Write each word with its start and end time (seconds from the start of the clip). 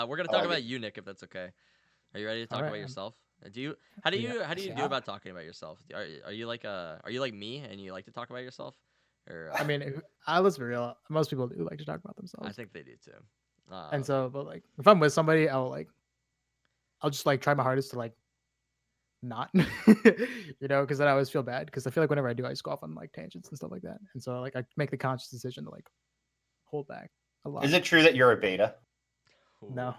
Uh, 0.00 0.06
we're 0.06 0.16
gonna 0.16 0.28
talk 0.28 0.38
like 0.38 0.46
about 0.46 0.58
it. 0.58 0.64
you, 0.64 0.78
Nick, 0.78 0.98
if 0.98 1.04
that's 1.04 1.22
okay. 1.24 1.48
Are 2.14 2.20
you 2.20 2.26
ready 2.26 2.42
to 2.42 2.46
talk 2.46 2.58
Alright, 2.58 2.70
about 2.70 2.76
I'm- 2.76 2.82
yourself? 2.82 3.14
Uh, 3.44 3.48
Do 3.52 3.60
you? 3.60 3.76
How 4.02 4.10
do 4.10 4.18
you? 4.18 4.28
Yeah, 4.28 4.44
How 4.44 4.54
do 4.54 4.62
you 4.62 4.70
do 4.72 4.80
yeah. 4.80 4.84
about 4.84 5.04
talking 5.04 5.30
about 5.30 5.44
yourself? 5.44 5.78
Are, 5.94 6.04
are 6.26 6.32
you 6.32 6.46
like 6.46 6.64
uh 6.64 6.96
Are 7.04 7.10
you 7.10 7.20
like 7.20 7.34
me 7.34 7.58
and 7.58 7.80
you 7.80 7.92
like 7.92 8.04
to 8.06 8.10
talk 8.10 8.30
about 8.30 8.42
yourself? 8.42 8.74
Or 9.30 9.52
I 9.54 9.60
uh, 9.60 9.64
mean, 9.64 10.02
I 10.26 10.38
let's 10.40 10.58
be 10.58 10.64
real. 10.64 10.96
Most 11.08 11.30
people 11.30 11.46
do 11.46 11.66
like 11.68 11.78
to 11.78 11.84
talk 11.84 12.00
about 12.02 12.16
themselves. 12.16 12.48
I 12.48 12.52
think 12.52 12.72
they 12.72 12.82
do 12.82 12.94
too. 13.04 13.12
Um, 13.70 13.88
and 13.92 14.06
so, 14.06 14.30
but 14.32 14.46
like, 14.46 14.64
if 14.78 14.88
I'm 14.88 14.98
with 14.98 15.12
somebody, 15.12 15.48
I'll 15.48 15.68
like, 15.68 15.88
I'll 17.02 17.10
just 17.10 17.26
like 17.26 17.40
try 17.42 17.54
my 17.54 17.62
hardest 17.62 17.90
to 17.90 17.98
like, 17.98 18.14
not, 19.22 19.50
you 19.54 19.64
know, 20.68 20.80
because 20.80 20.98
then 20.98 21.08
I 21.08 21.10
always 21.10 21.28
feel 21.28 21.42
bad 21.42 21.66
because 21.66 21.86
I 21.86 21.90
feel 21.90 22.02
like 22.02 22.10
whenever 22.10 22.28
I 22.28 22.32
do, 22.32 22.46
I 22.46 22.50
just 22.50 22.62
go 22.64 22.70
off 22.70 22.82
on 22.82 22.94
like 22.94 23.12
tangents 23.12 23.50
and 23.50 23.58
stuff 23.58 23.70
like 23.70 23.82
that, 23.82 23.98
and 24.14 24.22
so 24.22 24.40
like 24.40 24.56
I 24.56 24.64
make 24.76 24.90
the 24.90 24.96
conscious 24.96 25.28
decision 25.28 25.64
to 25.64 25.70
like 25.70 25.86
hold 26.64 26.88
back 26.88 27.10
a 27.44 27.48
lot. 27.48 27.64
Is 27.64 27.72
it 27.72 27.84
true 27.84 28.02
that 28.02 28.16
you're 28.16 28.32
a 28.32 28.36
beta? 28.36 28.74
Ooh, 29.64 29.72
No, 29.74 29.94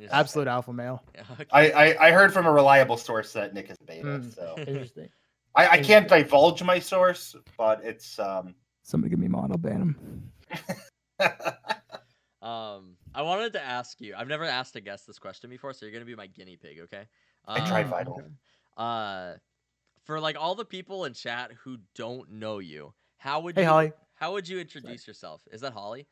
just- 0.00 0.12
absolute 0.12 0.48
alpha 0.48 0.72
male. 0.72 1.02
Yeah, 1.14 1.22
okay. 1.32 1.46
I, 1.52 1.70
I 1.70 2.06
I 2.08 2.10
heard 2.12 2.32
from 2.32 2.46
a 2.46 2.52
reliable 2.52 2.96
source 2.96 3.32
that 3.32 3.54
Nick 3.54 3.70
is 3.70 3.76
a 3.80 3.84
beta. 3.84 4.06
Mm. 4.06 4.34
So 4.34 4.54
Interesting. 4.58 5.08
I, 5.54 5.68
I 5.68 5.78
can't 5.82 6.08
divulge 6.08 6.62
my 6.62 6.78
source, 6.78 7.34
but 7.56 7.84
it's 7.84 8.18
um. 8.18 8.54
Somebody 8.82 9.10
give 9.10 9.18
me 9.18 9.28
mod, 9.28 9.50
I'll 9.50 9.58
ban 9.58 9.80
him. 9.80 10.32
Um, 12.40 12.96
I 13.14 13.22
wanted 13.22 13.52
to 13.54 13.62
ask 13.62 14.00
you. 14.00 14.14
I've 14.16 14.28
never 14.28 14.44
asked 14.44 14.76
a 14.76 14.80
guest 14.80 15.06
this 15.06 15.18
question 15.18 15.50
before, 15.50 15.72
so 15.72 15.84
you're 15.84 15.92
gonna 15.92 16.04
be 16.04 16.14
my 16.14 16.28
guinea 16.28 16.56
pig, 16.56 16.78
okay? 16.82 17.02
I 17.46 17.58
tried 17.66 17.86
Um, 17.86 17.90
Vital. 17.90 18.22
Uh, 18.76 19.34
for 20.04 20.20
like 20.20 20.36
all 20.38 20.54
the 20.54 20.64
people 20.64 21.04
in 21.04 21.14
chat 21.14 21.50
who 21.64 21.78
don't 21.96 22.30
know 22.30 22.60
you, 22.60 22.94
how 23.16 23.40
would 23.40 23.56
Hey, 23.56 23.62
you? 23.62 23.68
Holly. 23.68 23.92
How 24.14 24.32
would 24.32 24.48
you 24.48 24.60
introduce 24.60 25.06
yourself? 25.06 25.42
Is 25.50 25.60
that 25.62 25.72
Holly? 25.72 26.06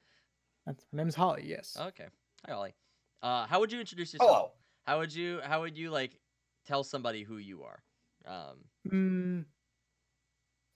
That's, 0.66 0.84
her 0.90 0.96
name's 0.96 1.14
Holly. 1.14 1.44
Yes. 1.46 1.76
Okay. 1.80 2.06
Hi, 2.46 2.54
Holly. 2.54 2.74
Uh, 3.22 3.46
how 3.46 3.60
would 3.60 3.72
you 3.72 3.80
introduce 3.80 4.12
yourself? 4.12 4.30
Hello. 4.30 4.50
How 4.86 4.98
would 5.00 5.12
you? 5.14 5.40
How 5.42 5.60
would 5.62 5.76
you 5.76 5.90
like 5.90 6.18
tell 6.66 6.84
somebody 6.84 7.22
who 7.22 7.38
you 7.38 7.64
are? 7.64 7.82
Um, 8.26 8.56
Mm, 8.88 9.44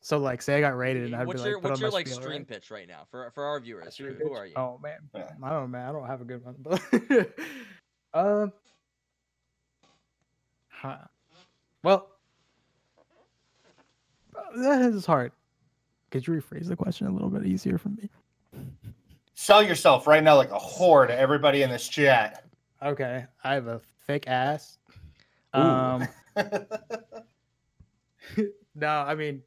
so 0.00 0.18
like, 0.18 0.42
say 0.42 0.56
I 0.56 0.60
got 0.60 0.76
rated, 0.76 1.04
and 1.04 1.14
I'd 1.14 1.26
what's 1.28 1.38
be 1.38 1.42
like, 1.42 1.50
your 1.50 1.60
put 1.60 1.70
what's 1.70 1.80
your 1.80 1.90
like 1.90 2.08
spiel, 2.08 2.20
stream 2.20 2.38
right? 2.38 2.48
pitch 2.48 2.70
right 2.72 2.88
now 2.88 3.02
for 3.08 3.30
for 3.30 3.44
our 3.44 3.60
viewers? 3.60 3.96
Who, 3.96 4.06
who 4.14 4.32
are 4.32 4.46
you? 4.46 4.54
Oh 4.56 4.80
man, 4.82 4.98
Yeah. 5.14 5.28
I 5.42 5.50
don't 5.50 5.60
know, 5.60 5.66
man. 5.68 5.88
I 5.88 5.92
don't 5.92 6.06
have 6.06 6.20
a 6.20 6.24
good 6.24 6.44
one, 6.44 6.56
but 6.58 6.82
um, 8.14 8.52
huh. 10.70 10.96
well, 11.84 12.08
uh, 14.34 14.60
that 14.62 14.82
is 14.82 15.06
hard. 15.06 15.30
Could 16.10 16.26
you 16.26 16.34
rephrase 16.34 16.66
the 16.66 16.74
question 16.74 17.06
a 17.06 17.12
little 17.12 17.30
bit 17.30 17.46
easier 17.46 17.78
for 17.78 17.90
me? 17.90 18.10
Sell 19.34 19.62
yourself 19.62 20.06
right 20.06 20.22
now 20.22 20.36
like 20.36 20.50
a 20.50 20.58
whore 20.58 21.06
to 21.06 21.18
everybody 21.18 21.62
in 21.62 21.70
this 21.70 21.88
chat. 21.88 22.44
Okay, 22.82 23.26
I 23.44 23.54
have 23.54 23.66
a 23.66 23.80
thick 24.06 24.26
ass. 24.26 24.78
Ooh. 25.56 25.60
Um, 25.60 26.08
no, 28.74 28.88
I 28.88 29.14
mean, 29.14 29.42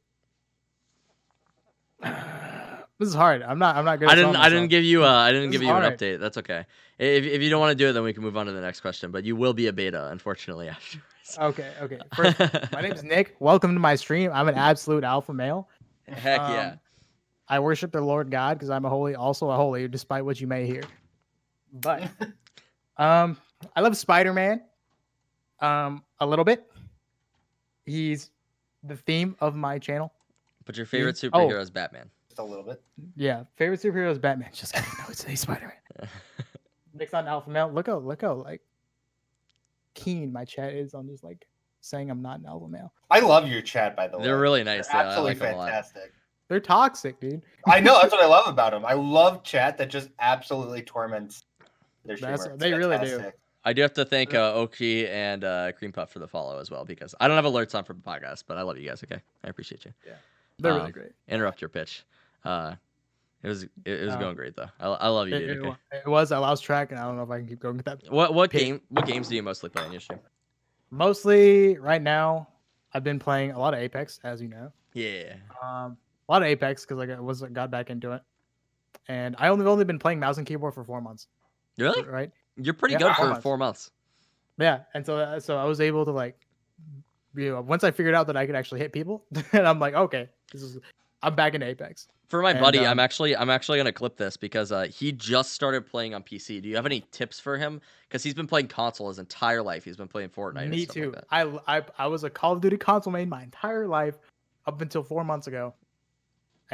this 2.02 3.08
is 3.08 3.14
hard. 3.14 3.42
I'm 3.42 3.58
not. 3.58 3.76
I'm 3.76 3.84
not 3.84 3.98
good. 3.98 4.08
I 4.08 4.14
didn't. 4.14 4.36
I 4.36 4.48
didn't 4.48 4.68
give 4.68 4.84
you. 4.84 5.04
Uh, 5.04 5.08
I 5.08 5.32
didn't 5.32 5.50
This 5.50 5.60
give 5.60 5.62
is 5.62 5.68
you 5.68 5.74
an 5.74 5.92
update. 5.92 6.20
That's 6.20 6.38
okay. 6.38 6.66
If 6.98 7.24
if 7.24 7.42
you 7.42 7.50
don't 7.50 7.60
want 7.60 7.76
to 7.76 7.84
do 7.84 7.88
it, 7.90 7.92
then 7.92 8.04
we 8.04 8.12
can 8.12 8.22
move 8.22 8.36
on 8.36 8.46
to 8.46 8.52
the 8.52 8.60
next 8.60 8.80
question. 8.80 9.10
But 9.10 9.24
you 9.24 9.36
will 9.36 9.54
be 9.54 9.66
a 9.66 9.72
beta, 9.72 10.08
unfortunately, 10.10 10.68
afterwards. 10.70 11.38
Okay, 11.38 11.72
okay. 11.80 11.98
First, 12.14 12.38
my 12.72 12.82
name's 12.82 13.02
Nick. 13.02 13.34
Welcome 13.40 13.74
to 13.74 13.80
my 13.80 13.96
stream. 13.96 14.30
I'm 14.32 14.48
an 14.48 14.56
absolute 14.56 15.04
alpha 15.04 15.32
male. 15.32 15.68
Heck 16.06 16.38
yeah. 16.38 16.74
I 17.48 17.58
worship 17.60 17.92
the 17.92 18.00
Lord 18.00 18.30
God 18.30 18.58
because 18.58 18.70
I'm 18.70 18.84
a 18.84 18.88
holy, 18.88 19.14
also 19.14 19.50
a 19.50 19.56
holy, 19.56 19.86
despite 19.88 20.24
what 20.24 20.40
you 20.40 20.46
may 20.46 20.66
hear. 20.66 20.82
But 21.72 22.08
um, 22.96 23.36
I 23.76 23.80
love 23.80 23.96
Spider-Man. 23.96 24.62
Um, 25.60 26.02
a 26.20 26.26
little 26.26 26.44
bit. 26.44 26.70
He's 27.86 28.30
the 28.82 28.96
theme 28.96 29.36
of 29.40 29.54
my 29.54 29.78
channel. 29.78 30.12
But 30.64 30.76
your 30.76 30.86
favorite 30.86 31.22
oh. 31.22 31.28
superhero 31.28 31.60
is 31.60 31.70
Batman. 31.70 32.10
Just 32.28 32.38
a 32.38 32.44
little 32.44 32.64
bit. 32.64 32.82
Yeah, 33.16 33.44
favorite 33.56 33.80
superhero 33.80 34.10
is 34.10 34.18
Batman. 34.18 34.50
Just 34.52 34.72
kidding. 34.72 34.90
No, 34.98 35.04
it's 35.08 35.22
he's 35.24 35.40
Spider-Man. 35.40 36.08
Nick's 36.94 37.12
not 37.12 37.24
an 37.24 37.28
alpha 37.28 37.50
male. 37.50 37.70
Look 37.70 37.86
how 37.88 37.98
look 37.98 38.22
how 38.22 38.34
like 38.34 38.62
keen 39.94 40.32
my 40.32 40.44
chat 40.44 40.72
is 40.72 40.94
on 40.94 41.08
just 41.08 41.24
like 41.24 41.46
saying 41.80 42.10
I'm 42.10 42.22
not 42.22 42.40
an 42.40 42.46
alpha 42.46 42.68
male. 42.68 42.92
I 43.10 43.20
love 43.20 43.46
your 43.48 43.62
chat, 43.62 43.96
by 43.96 44.08
the 44.08 44.18
way. 44.18 44.24
They're 44.24 44.38
really 44.38 44.64
nice. 44.64 44.88
They're 44.88 45.02
Yeah, 45.02 45.08
absolutely 45.08 45.32
like 45.32 45.38
them 45.40 45.54
a 45.54 45.58
lot. 45.58 45.68
fantastic. 45.68 46.12
They're 46.48 46.60
toxic, 46.60 47.18
dude. 47.20 47.42
I 47.66 47.80
know 47.80 47.98
that's 48.00 48.12
what 48.12 48.22
I 48.22 48.26
love 48.26 48.46
about 48.48 48.72
them. 48.72 48.84
I 48.84 48.92
love 48.94 49.42
chat 49.44 49.78
that 49.78 49.88
just 49.90 50.10
absolutely 50.18 50.82
torments 50.82 51.44
their 52.04 52.16
That's- 52.16 52.40
streamer. 52.40 52.54
It's 52.56 52.62
they 52.62 52.72
really 52.74 52.98
do. 52.98 53.32
I 53.66 53.72
do 53.72 53.80
have 53.80 53.94
to 53.94 54.04
thank 54.04 54.34
uh, 54.34 54.52
Oki 54.52 55.08
and 55.08 55.42
uh, 55.42 55.72
Cream 55.72 55.90
Puff 55.90 56.10
for 56.10 56.18
the 56.18 56.28
follow 56.28 56.58
as 56.58 56.70
well 56.70 56.84
because 56.84 57.14
I 57.18 57.28
don't 57.28 57.36
have 57.42 57.46
alerts 57.50 57.74
on 57.74 57.82
for 57.84 57.94
the 57.94 58.00
podcast, 58.00 58.44
but 58.46 58.58
I 58.58 58.62
love 58.62 58.76
you 58.76 58.86
guys. 58.86 59.02
Okay, 59.02 59.22
I 59.42 59.48
appreciate 59.48 59.86
you. 59.86 59.92
Yeah, 60.06 60.12
they're 60.58 60.72
Um, 60.72 60.78
really 60.80 60.92
great. 60.92 61.12
Interrupt 61.28 61.62
your 61.62 61.70
pitch. 61.70 62.04
Uh, 62.44 62.74
it 63.42 63.48
was 63.48 63.62
it, 63.62 63.70
it 63.86 64.04
was 64.04 64.12
Um, 64.14 64.20
going 64.20 64.36
great 64.36 64.54
though. 64.54 64.68
I, 64.78 64.86
I 64.88 65.08
love 65.08 65.28
you, 65.28 65.36
It, 65.36 65.38
dude. 65.46 65.50
it 65.56 65.60
Okay. 65.66 65.76
it 66.04 66.06
was. 66.08 66.30
I 66.30 66.36
lost 66.36 66.62
track, 66.62 66.90
and 66.90 67.00
I 67.00 67.04
don't 67.04 67.16
know 67.16 67.22
if 67.22 67.30
I 67.30 67.38
can 67.38 67.46
keep 67.48 67.60
going 67.60 67.78
with 67.78 67.86
that. 67.86 68.02
What 68.10 68.34
what 68.34 68.50
Pit. 68.50 68.60
game 68.60 68.80
what 68.90 69.06
games 69.06 69.28
do 69.28 69.34
you 69.36 69.42
mostly 69.42 69.70
play 69.70 69.82
on 69.82 69.92
your 69.92 70.00
stream? 70.02 70.20
Mostly 70.90 71.78
right 71.78 72.02
now, 72.02 72.48
I've 72.92 73.02
been 73.04 73.18
playing 73.18 73.52
a 73.52 73.58
lot 73.58 73.72
of 73.74 73.80
Apex, 73.80 74.20
as 74.24 74.42
you 74.42 74.48
know. 74.48 74.72
Yeah. 74.92 75.34
Um, 75.62 75.96
a 76.28 76.32
lot 76.32 76.42
of 76.42 76.48
Apex 76.48 76.84
because 76.86 77.08
I 77.10 77.20
was 77.20 77.42
got 77.42 77.70
back 77.70 77.90
into 77.90 78.12
it, 78.12 78.22
and 79.08 79.36
I 79.38 79.48
only 79.48 79.66
only 79.66 79.84
been 79.84 79.98
playing 79.98 80.20
mouse 80.20 80.38
and 80.38 80.46
keyboard 80.46 80.74
for 80.74 80.84
four 80.84 81.00
months. 81.00 81.28
Really? 81.78 82.02
Right? 82.04 82.30
You're 82.56 82.74
pretty 82.74 82.94
Yeah, 82.94 82.98
good 83.00 83.16
four 83.16 83.24
for 83.24 83.30
months. 83.30 83.42
four 83.42 83.58
months. 83.58 83.90
Yeah, 84.58 84.80
and 84.94 85.04
so 85.04 85.16
uh, 85.18 85.40
so 85.40 85.56
I 85.56 85.64
was 85.64 85.80
able 85.80 86.04
to 86.04 86.12
like, 86.12 86.38
you 87.34 87.50
know, 87.50 87.60
once 87.60 87.82
I 87.84 87.90
figured 87.90 88.14
out 88.14 88.26
that 88.28 88.36
I 88.36 88.46
could 88.46 88.54
actually 88.54 88.80
hit 88.80 88.92
people, 88.92 89.24
and 89.52 89.66
I'm 89.66 89.80
like, 89.80 89.94
okay, 89.94 90.28
this 90.52 90.62
is, 90.62 90.78
I'm 91.22 91.34
back 91.34 91.54
in 91.54 91.62
Apex. 91.62 92.06
For 92.28 92.40
my 92.40 92.50
And, 92.52 92.60
buddy, 92.60 92.78
um, 92.78 92.86
I'm 92.86 93.00
actually 93.00 93.36
I'm 93.36 93.50
actually 93.50 93.78
gonna 93.78 93.92
clip 93.92 94.16
this 94.16 94.36
because 94.36 94.72
uh, 94.72 94.84
he 94.84 95.12
just 95.12 95.52
started 95.52 95.86
playing 95.86 96.14
on 96.14 96.22
PC. 96.22 96.62
Do 96.62 96.68
you 96.68 96.76
have 96.76 96.86
any 96.86 97.04
tips 97.10 97.38
for 97.38 97.58
him? 97.58 97.80
Because 98.08 98.22
he's 98.22 98.34
been 98.34 98.46
playing 98.46 98.68
console 98.68 99.08
his 99.08 99.18
entire 99.18 99.62
life. 99.62 99.84
He's 99.84 99.96
been 99.96 100.08
playing 100.08 100.30
Fortnite. 100.30 100.62
and 100.62 100.70
Me 100.70 100.84
stuff 100.84 100.94
too. 100.94 101.04
Like 101.10 101.14
that. 101.14 101.24
I, 101.30 101.78
I 101.78 101.82
I 101.98 102.06
was 102.06 102.24
a 102.24 102.30
Call 102.30 102.52
of 102.54 102.60
Duty 102.62 102.76
console 102.78 103.12
main 103.12 103.28
my 103.28 103.42
entire 103.42 103.86
life 103.86 104.14
up 104.66 104.80
until 104.80 105.02
four 105.02 105.22
months 105.24 105.48
ago, 105.48 105.74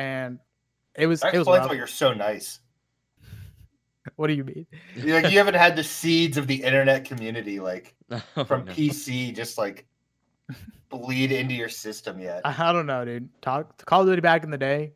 and 0.00 0.38
it 0.96 1.06
was 1.06 1.20
That 1.20 1.34
it 1.34 1.38
was 1.38 1.46
explains 1.46 1.60
rough. 1.62 1.68
why 1.70 1.76
you're 1.76 1.86
so 1.86 2.14
nice. 2.14 2.60
What 4.16 4.28
do 4.28 4.32
you 4.32 4.44
mean? 4.44 4.66
You, 4.96 5.14
like, 5.14 5.30
you 5.30 5.36
haven't 5.36 5.54
had 5.54 5.76
the 5.76 5.84
seeds 5.84 6.38
of 6.38 6.46
the 6.46 6.62
internet 6.64 7.04
community 7.04 7.60
like 7.60 7.94
Oh, 8.36 8.44
from 8.44 8.64
no. 8.64 8.72
PC 8.72 9.34
just 9.36 9.58
like 9.58 9.86
bleed 10.88 11.32
into 11.32 11.54
your 11.54 11.68
system 11.68 12.18
yet. 12.18 12.40
I, 12.44 12.70
I 12.70 12.72
don't 12.72 12.86
know, 12.86 13.04
dude. 13.04 13.28
Talk 13.42 13.84
Call 13.84 14.00
of 14.00 14.06
Duty 14.08 14.22
back 14.22 14.42
in 14.42 14.50
the 14.50 14.58
day. 14.58 14.92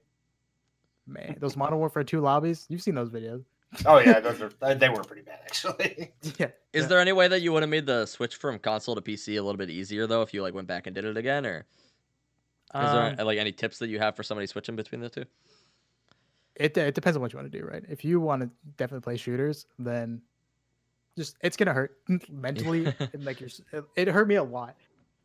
Man, 1.06 1.36
those 1.38 1.54
Modern 1.54 1.78
Warfare 1.78 2.02
2 2.02 2.20
lobbies, 2.20 2.64
you've 2.70 2.80
seen 2.80 2.94
those 2.94 3.10
videos. 3.10 3.44
Oh 3.84 3.98
yeah, 3.98 4.20
those 4.20 4.40
are 4.62 4.74
they 4.74 4.88
were 4.88 5.04
pretty 5.04 5.22
bad 5.22 5.40
actually. 5.44 6.12
yeah. 6.38 6.46
Is 6.72 6.82
yeah. 6.84 6.86
there 6.86 6.98
any 6.98 7.12
way 7.12 7.28
that 7.28 7.42
you 7.42 7.52
would 7.52 7.62
have 7.62 7.70
made 7.70 7.84
the 7.84 8.06
switch 8.06 8.36
from 8.36 8.58
console 8.58 8.94
to 8.94 9.02
PC 9.02 9.38
a 9.38 9.42
little 9.42 9.58
bit 9.58 9.68
easier 9.68 10.06
though, 10.06 10.22
if 10.22 10.32
you 10.32 10.42
like 10.42 10.54
went 10.54 10.66
back 10.66 10.86
and 10.86 10.94
did 10.94 11.04
it 11.04 11.18
again, 11.18 11.44
or 11.44 11.66
is 12.74 12.90
Um, 12.90 13.16
there 13.16 13.24
like 13.24 13.38
any 13.38 13.52
tips 13.52 13.78
that 13.78 13.88
you 13.88 13.98
have 13.98 14.16
for 14.16 14.22
somebody 14.22 14.46
switching 14.46 14.76
between 14.76 15.00
the 15.00 15.08
two? 15.08 15.24
it, 16.56 16.76
it 16.76 16.94
depends 16.94 17.16
on 17.16 17.22
what 17.22 17.32
you 17.32 17.38
want 17.38 17.50
to 17.50 17.58
do, 17.58 17.64
right? 17.66 17.84
If 17.88 18.04
you 18.04 18.20
want 18.20 18.42
to 18.42 18.50
definitely 18.76 19.02
play 19.02 19.16
shooters, 19.16 19.66
then 19.78 20.22
just 21.16 21.36
it's 21.40 21.56
gonna 21.56 21.72
hurt 21.72 21.98
mentally. 22.30 22.86
and, 23.12 23.24
like 23.24 23.40
you're, 23.40 23.50
it, 23.72 23.84
it 23.96 24.08
hurt 24.08 24.28
me 24.28 24.36
a 24.36 24.42
lot. 24.42 24.76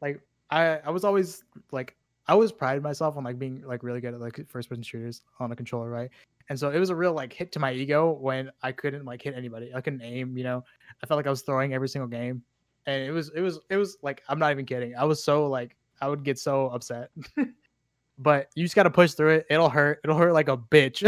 Like 0.01 0.21
I, 0.49 0.77
I 0.77 0.89
was 0.89 1.03
always 1.03 1.43
like 1.71 1.95
I 2.27 2.33
always 2.33 2.51
prided 2.51 2.83
myself 2.83 3.17
on 3.17 3.23
like 3.23 3.39
being 3.39 3.63
like 3.65 3.83
really 3.83 4.01
good 4.01 4.13
at 4.13 4.19
like 4.19 4.39
first 4.49 4.69
person 4.69 4.83
shooters 4.83 5.21
on 5.39 5.51
a 5.51 5.55
controller, 5.55 5.89
right? 5.89 6.09
And 6.49 6.59
so 6.59 6.71
it 6.71 6.79
was 6.79 6.89
a 6.89 6.95
real 6.95 7.13
like 7.13 7.31
hit 7.31 7.51
to 7.53 7.59
my 7.59 7.71
ego 7.71 8.11
when 8.11 8.51
I 8.63 8.71
couldn't 8.71 9.05
like 9.05 9.21
hit 9.21 9.35
anybody. 9.35 9.71
I 9.73 9.81
couldn't 9.81 10.01
aim, 10.01 10.35
you 10.37 10.43
know. 10.43 10.63
I 11.03 11.05
felt 11.05 11.17
like 11.17 11.27
I 11.27 11.29
was 11.29 11.41
throwing 11.41 11.73
every 11.73 11.89
single 11.89 12.07
game, 12.07 12.43
and 12.87 13.03
it 13.03 13.11
was 13.11 13.29
it 13.35 13.41
was 13.41 13.59
it 13.69 13.77
was 13.77 13.97
like 14.01 14.23
I'm 14.27 14.39
not 14.39 14.51
even 14.51 14.65
kidding. 14.65 14.95
I 14.95 15.03
was 15.05 15.23
so 15.23 15.47
like 15.47 15.75
I 16.01 16.07
would 16.07 16.23
get 16.23 16.39
so 16.39 16.67
upset. 16.67 17.09
but 18.19 18.49
you 18.55 18.63
just 18.63 18.75
got 18.75 18.83
to 18.83 18.91
push 18.91 19.13
through 19.13 19.35
it. 19.35 19.45
It'll 19.49 19.69
hurt. 19.69 20.01
It'll 20.03 20.17
hurt 20.17 20.33
like 20.33 20.49
a 20.49 20.57
bitch. 20.57 21.01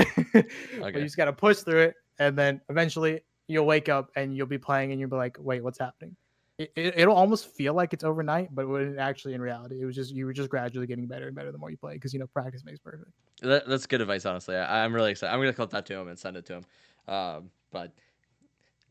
but 0.80 0.96
you 0.96 1.02
just 1.02 1.18
got 1.18 1.26
to 1.26 1.34
push 1.34 1.60
through 1.60 1.82
it, 1.82 1.96
and 2.20 2.38
then 2.38 2.62
eventually 2.70 3.22
you'll 3.48 3.66
wake 3.66 3.90
up 3.90 4.10
and 4.16 4.36
you'll 4.36 4.48
be 4.48 4.58
playing, 4.58 4.92
and 4.92 5.00
you'll 5.00 5.10
be 5.10 5.18
like, 5.18 5.38
"Wait, 5.40 5.64
what's 5.64 5.80
happening?" 5.80 6.16
It, 6.58 6.72
it, 6.76 7.00
it'll 7.00 7.16
almost 7.16 7.48
feel 7.48 7.74
like 7.74 7.94
it's 7.94 8.04
overnight, 8.04 8.54
but 8.54 8.68
when 8.68 9.00
actually 9.00 9.34
in 9.34 9.42
reality, 9.42 9.82
it 9.82 9.86
was 9.86 9.96
just 9.96 10.14
you 10.14 10.26
were 10.26 10.34
just 10.34 10.50
gradually 10.50 10.88
getting 10.88 11.08
better 11.08 11.28
and 11.28 11.36
better 11.36 11.52
the 11.52 11.58
more 11.58 11.70
you 11.70 11.78
play, 11.78 11.94
because 11.94 12.14
you 12.14 12.20
know 12.20 12.28
practice 12.28 12.64
makes 12.64 12.80
perfect. 12.80 13.12
That, 13.42 13.68
that's 13.68 13.86
good 13.86 14.02
advice, 14.02 14.26
honestly. 14.26 14.56
I, 14.56 14.84
I'm 14.84 14.94
really 14.94 15.12
excited. 15.12 15.34
I'm 15.34 15.40
gonna 15.40 15.54
clip 15.54 15.72
that 15.72 15.86
to 15.88 15.96
him 15.96 16.08
and 16.08 16.18
send 16.18 16.38
it 16.38 16.46
to 16.46 16.54
him. 16.56 16.66
Um, 17.08 17.50
but 17.72 17.92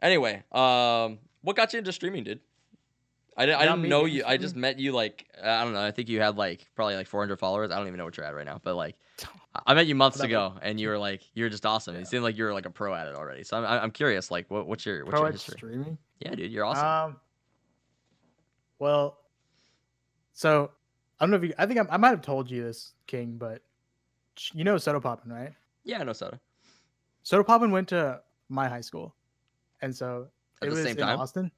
anyway, 0.03 0.43
um, 0.53 1.19
what 1.43 1.57
got 1.57 1.73
you 1.73 1.79
into 1.79 1.93
streaming, 1.93 2.25
dude? 2.25 2.41
I, 3.41 3.55
I 3.55 3.65
didn't 3.67 3.83
me 3.83 3.89
know 3.89 4.05
you. 4.05 4.25
I 4.27 4.37
just 4.37 4.57
met 4.57 4.79
you 4.79 4.93
like 4.93 5.27
I 5.43 5.65
don't 5.65 5.73
know. 5.73 5.83
I 5.83 5.91
think 5.91 6.09
you 6.09 6.21
had 6.21 6.37
like 6.37 6.67
probably 6.75 6.97
like 6.97 7.07
400 7.09 7.39
followers. 7.39 7.71
I 7.71 7.77
don't 7.79 7.87
even 7.87 7.99
know 7.99 8.05
what 8.05 8.17
you're 8.17 8.27
at 8.27 8.35
right 8.35 8.47
now, 8.47 8.61
but 8.63 8.77
like 8.77 8.97
I 9.67 9.75
met 9.75 9.87
you 9.87 9.95
months 9.95 10.21
ago, 10.21 10.55
and 10.63 10.79
you 10.79 10.89
were 10.89 10.99
like, 10.99 11.23
you 11.35 11.45
were 11.45 11.51
just 11.51 11.67
awesome. 11.67 11.95
You 11.95 12.01
Yeah. 12.01 12.07
seemed 12.07 12.23
like 12.23 12.37
you 12.37 12.45
were 12.45 12.53
like 12.55 12.67
a 12.67 12.71
pro 12.71 12.95
at 12.95 13.09
it 13.09 13.15
already. 13.15 13.43
So 13.43 13.57
I'm, 13.57 13.65
I'm 13.65 13.91
curious, 13.91 14.31
like, 14.31 14.49
what, 14.51 14.67
what's 14.67 14.87
your 14.87 15.05
what's 15.05 15.13
Pro 15.13 15.23
your 15.23 15.33
history? 15.33 15.57
streaming. 15.57 15.99
Yeah, 16.21 16.35
dude, 16.35 16.53
you're 16.53 16.65
awesome. 16.65 16.87
Um. 16.87 17.17
Well, 18.79 19.19
so 20.33 20.71
I 21.19 21.25
don't 21.25 21.31
know 21.31 21.37
if 21.37 21.45
you. 21.45 21.55
I 21.59 21.67
think 21.67 21.81
I, 21.81 21.87
I 21.95 21.97
might 21.97 22.11
have 22.11 22.23
told 22.23 22.51
you 22.51 22.63
this, 22.63 22.93
King, 23.07 23.37
but 23.39 23.63
you 24.53 24.65
know 24.65 24.77
Sodapoppin, 24.77 25.31
right? 25.31 25.53
yeah, 25.85 26.01
I 26.01 26.05
know 26.05 26.13
Soda. 26.13 26.41
Sodapoppin 27.25 27.71
went 27.71 27.89
to 27.89 28.21
my 28.49 28.69
high 28.69 28.81
school, 28.81 29.15
and 29.83 29.95
so 29.95 30.29
At 30.63 30.69
it 30.69 30.71
the 30.71 30.77
was 30.77 30.85
same 30.85 30.97
in 30.97 31.05
time? 31.05 31.19
Austin. 31.19 31.51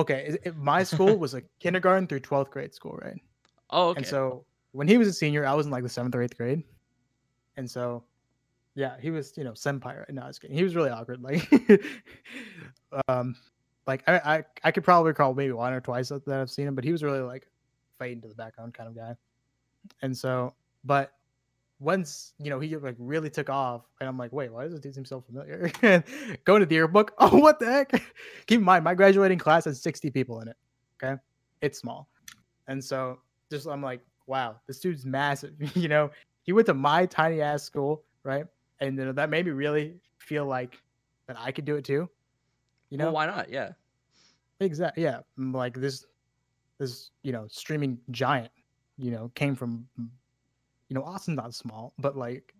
Okay, 0.00 0.36
my 0.56 0.82
school 0.82 1.16
was 1.18 1.34
a 1.34 1.42
kindergarten 1.58 2.06
through 2.06 2.20
twelfth 2.20 2.50
grade 2.50 2.74
school, 2.74 2.98
right? 3.02 3.20
Oh, 3.70 3.88
okay. 3.88 3.98
And 3.98 4.06
so 4.06 4.44
when 4.72 4.88
he 4.88 4.98
was 4.98 5.08
a 5.08 5.12
senior, 5.12 5.46
I 5.46 5.54
was 5.54 5.66
in 5.66 5.72
like 5.72 5.82
the 5.82 5.88
seventh 5.88 6.14
or 6.14 6.22
eighth 6.22 6.36
grade. 6.36 6.62
And 7.56 7.70
so, 7.70 8.04
yeah, 8.74 8.96
he 9.00 9.10
was, 9.10 9.32
you 9.36 9.44
know, 9.44 9.52
senpai. 9.52 9.98
Right? 9.98 10.10
No, 10.10 10.22
I 10.22 10.26
was 10.26 10.38
kidding. 10.38 10.56
He 10.56 10.62
was 10.62 10.76
really 10.76 10.90
awkward. 10.90 11.22
Like, 11.22 11.50
um, 13.08 13.34
like 13.86 14.02
I, 14.06 14.18
I, 14.18 14.44
I 14.64 14.70
could 14.70 14.84
probably 14.84 15.08
recall 15.08 15.34
maybe 15.34 15.52
one 15.52 15.72
or 15.72 15.80
twice 15.80 16.10
that 16.10 16.28
I've 16.28 16.50
seen 16.50 16.66
him, 16.66 16.74
but 16.74 16.84
he 16.84 16.92
was 16.92 17.02
really 17.02 17.20
like 17.20 17.46
fade 17.98 18.12
into 18.12 18.28
the 18.28 18.34
background 18.34 18.74
kind 18.74 18.88
of 18.88 18.94
guy. 18.94 19.14
And 20.02 20.16
so, 20.16 20.54
but 20.84 21.12
once 21.78 22.32
you 22.38 22.50
know 22.50 22.58
he 22.58 22.76
like 22.76 22.96
really 22.98 23.30
took 23.30 23.50
off, 23.50 23.82
and 24.00 24.08
I'm 24.08 24.18
like, 24.18 24.32
wait, 24.32 24.52
why 24.52 24.64
does 24.64 24.72
this 24.72 24.80
dude 24.80 24.94
seem 24.94 25.04
so 25.04 25.20
familiar? 25.20 25.70
Going 26.44 26.60
to 26.60 26.66
the 26.66 26.74
yearbook. 26.74 27.12
Oh, 27.18 27.38
what 27.38 27.58
the 27.58 27.66
heck? 27.66 27.90
Keep 28.46 28.60
in 28.60 28.64
mind, 28.64 28.84
my 28.84 28.94
graduating 28.94 29.38
class 29.38 29.64
has 29.64 29.80
60 29.80 30.10
people 30.10 30.40
in 30.40 30.48
it. 30.48 30.56
Okay, 31.02 31.20
it's 31.60 31.78
small, 31.78 32.08
and 32.68 32.82
so 32.82 33.18
just 33.50 33.66
I'm 33.66 33.82
like, 33.82 34.00
wow, 34.26 34.56
this 34.66 34.80
dude's 34.80 35.04
massive. 35.04 35.54
you 35.76 35.88
know, 35.88 36.10
he 36.42 36.52
went 36.52 36.66
to 36.66 36.74
my 36.74 37.06
tiny 37.06 37.40
ass 37.40 37.62
school, 37.62 38.04
right? 38.24 38.44
And 38.80 38.96
you 38.98 39.04
know, 39.04 39.12
that 39.12 39.30
made 39.30 39.46
me 39.46 39.52
really 39.52 39.96
feel 40.18 40.46
like 40.46 40.78
that 41.26 41.36
I 41.38 41.52
could 41.52 41.64
do 41.64 41.76
it 41.76 41.84
too. 41.84 42.08
You 42.90 42.98
know, 42.98 43.06
well, 43.06 43.14
why 43.14 43.26
not? 43.26 43.50
Yeah. 43.50 43.72
exactly. 44.60 45.02
Yeah, 45.02 45.20
mm, 45.38 45.54
like 45.54 45.74
this, 45.74 46.06
this 46.78 47.10
you 47.22 47.32
know, 47.32 47.46
streaming 47.48 47.98
giant, 48.10 48.50
you 48.96 49.10
know, 49.10 49.30
came 49.34 49.54
from, 49.54 49.86
you 50.88 50.94
know, 50.94 51.02
Austin's 51.02 51.36
not 51.36 51.54
small, 51.54 51.92
but 51.98 52.16
like, 52.16 52.54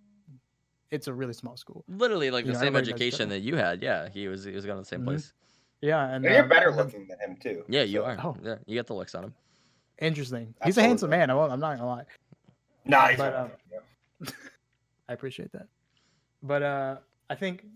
it's 0.91 1.09
a 1.09 1.13
really 1.15 1.33
small 1.33 1.57
school. 1.57 1.85
Literally, 1.89 2.31
like 2.31 2.45
You 2.47 2.53
the 2.53 2.59
know, 2.59 2.65
same 2.65 2.77
education 2.77 3.29
that. 3.29 3.37
that 3.37 3.41
you 3.41 3.57
had. 3.57 3.83
Yeah, 3.83 4.09
he 4.09 4.29
was 4.29 4.45
he 4.45 4.53
was 4.53 4.65
going 4.65 4.77
to 4.77 4.83
the 4.83 4.87
same 4.89 5.01
Mhm. 5.03 5.07
place. 5.07 5.33
Yeah, 5.81 6.05
and 6.07 6.25
And 6.25 6.35
you're 6.35 6.43
um, 6.45 6.49
better 6.49 6.73
looking 6.73 7.07
than 7.07 7.19
him 7.19 7.37
too. 7.37 7.65
Yeah, 7.69 7.83
you 7.83 8.01
so- 8.01 8.05
are. 8.07 8.17
Oh. 8.23 8.37
Yeah, 8.43 8.57
you 8.67 8.77
got 8.77 8.87
the 8.87 8.95
looks 8.95 9.15
on 9.15 9.25
him. 9.25 9.35
Interesting. 9.99 10.55
He's 10.65 10.77
a 10.79 10.83
handsome 10.83 11.11
man. 11.11 11.31
I 11.31 11.35
won't, 11.35 11.53
I'm 11.53 11.61
not 11.61 11.77
gonna 11.77 11.87
lie. 11.89 12.05
Nah, 12.85 13.09
he's 13.09 13.19
But, 13.19 13.31
not. 13.33 13.51
um, 14.21 14.29
I 15.09 15.13
appreciate 15.13 15.53
that. 15.53 15.67
But 16.43 16.63
uh 16.63 16.97
I 17.31 17.35
think 17.35 17.67